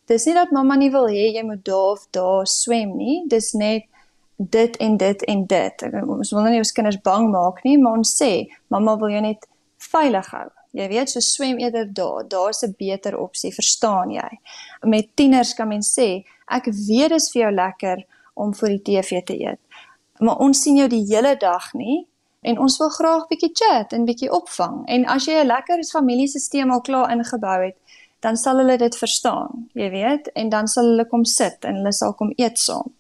dis 0.07 0.25
nie 0.27 0.35
dat 0.35 0.53
mamma 0.55 0.77
nie 0.77 0.91
wil 0.91 1.09
hê 1.11 1.33
jy 1.35 1.43
moet 1.43 1.65
daar 1.65 1.93
of 1.97 2.07
daar 2.11 2.47
swem 2.47 2.97
nie. 2.97 3.23
Dis 3.29 3.53
net 3.53 3.87
dit 4.37 4.77
en 4.77 4.97
dit 4.97 5.23
en 5.23 5.47
dit. 5.47 5.83
Ons 6.05 6.31
wil 6.31 6.49
nie 6.51 6.61
ons 6.61 6.73
kinders 6.73 7.01
bang 7.01 7.31
maak 7.33 7.63
nie, 7.65 7.79
maar 7.81 7.99
ons 7.99 8.13
sê 8.21 8.47
mamma 8.69 8.97
wil 9.01 9.15
jou 9.15 9.23
net 9.25 9.49
veilig 9.91 10.29
hou. 10.35 10.47
Jy 10.77 10.89
weet, 10.93 11.11
so 11.11 11.25
swem 11.25 11.59
eerder 11.63 11.87
daar. 11.89 12.27
Daar's 12.29 12.63
'n 12.63 12.75
beter 12.79 13.17
opsie, 13.19 13.55
verstaan 13.55 14.11
jy? 14.11 14.39
Met 14.83 15.17
tieners 15.17 15.55
kan 15.55 15.69
mens 15.69 15.99
sê, 15.99 16.25
ek 16.49 16.65
weet 16.65 17.09
dit 17.09 17.21
is 17.21 17.31
vir 17.33 17.43
jou 17.43 17.53
lekker 17.53 18.05
om 18.35 18.55
voor 18.55 18.69
die 18.69 18.83
TV 18.83 19.23
te 19.25 19.41
eet. 19.41 19.59
Maar 20.19 20.37
ons 20.37 20.63
sien 20.63 20.77
jou 20.77 20.89
die 20.89 21.05
hele 21.09 21.37
dag 21.37 21.73
nie 21.73 22.07
en 22.41 22.59
ons 22.59 22.79
wil 22.79 22.89
graag 22.89 23.29
bietjie 23.29 23.51
chat 23.53 23.93
en 23.93 24.05
bietjie 24.05 24.33
opvang. 24.33 24.87
En 24.87 25.07
as 25.07 25.25
jy 25.27 25.41
'n 25.41 25.47
lekker 25.47 25.85
familiesisteem 25.85 26.71
al 26.71 26.81
klaar 26.81 27.11
ingebou 27.11 27.65
het, 27.65 27.77
dan 28.21 28.37
sal 28.37 28.59
hulle 28.63 28.79
dit 28.79 28.97
verstaan, 28.97 29.69
jy 29.75 29.91
weet, 29.91 30.31
en 30.35 30.49
dan 30.49 30.69
sal 30.69 30.85
hulle 30.93 31.07
kom 31.11 31.25
sit 31.25 31.65
en 31.65 31.81
hulle 31.81 31.93
sal 31.93 32.15
kom 32.15 32.33
eet 32.37 32.59
saam. 32.59 32.93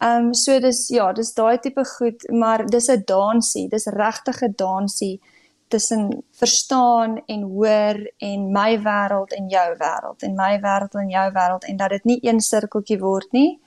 Ehm 0.00 0.30
um, 0.30 0.34
so 0.34 0.56
dis 0.60 0.86
ja, 0.88 1.12
dis 1.12 1.34
daai 1.36 1.58
tipe 1.60 1.84
goed, 1.84 2.24
maar 2.32 2.64
dis 2.66 2.88
'n 2.88 3.02
dansie, 3.06 3.68
dis 3.68 3.86
regtig 3.86 4.42
'n 4.42 4.54
dansie 4.56 5.20
tussen 5.68 6.22
verstaan 6.32 7.22
en 7.26 7.42
hoor 7.42 7.96
en 8.18 8.52
my 8.52 8.78
wêreld 8.82 9.32
en 9.32 9.48
jou 9.48 9.68
wêreld 9.78 10.22
en 10.22 10.34
my 10.34 10.58
wêreld 10.60 10.94
en 10.94 11.08
jou 11.08 11.32
wêreld 11.32 11.64
en 11.64 11.76
dat 11.76 11.90
dit 11.90 12.04
nie 12.04 12.18
een 12.22 12.40
sirkeltjie 12.40 12.98
word 12.98 13.32
nie, 13.32 13.60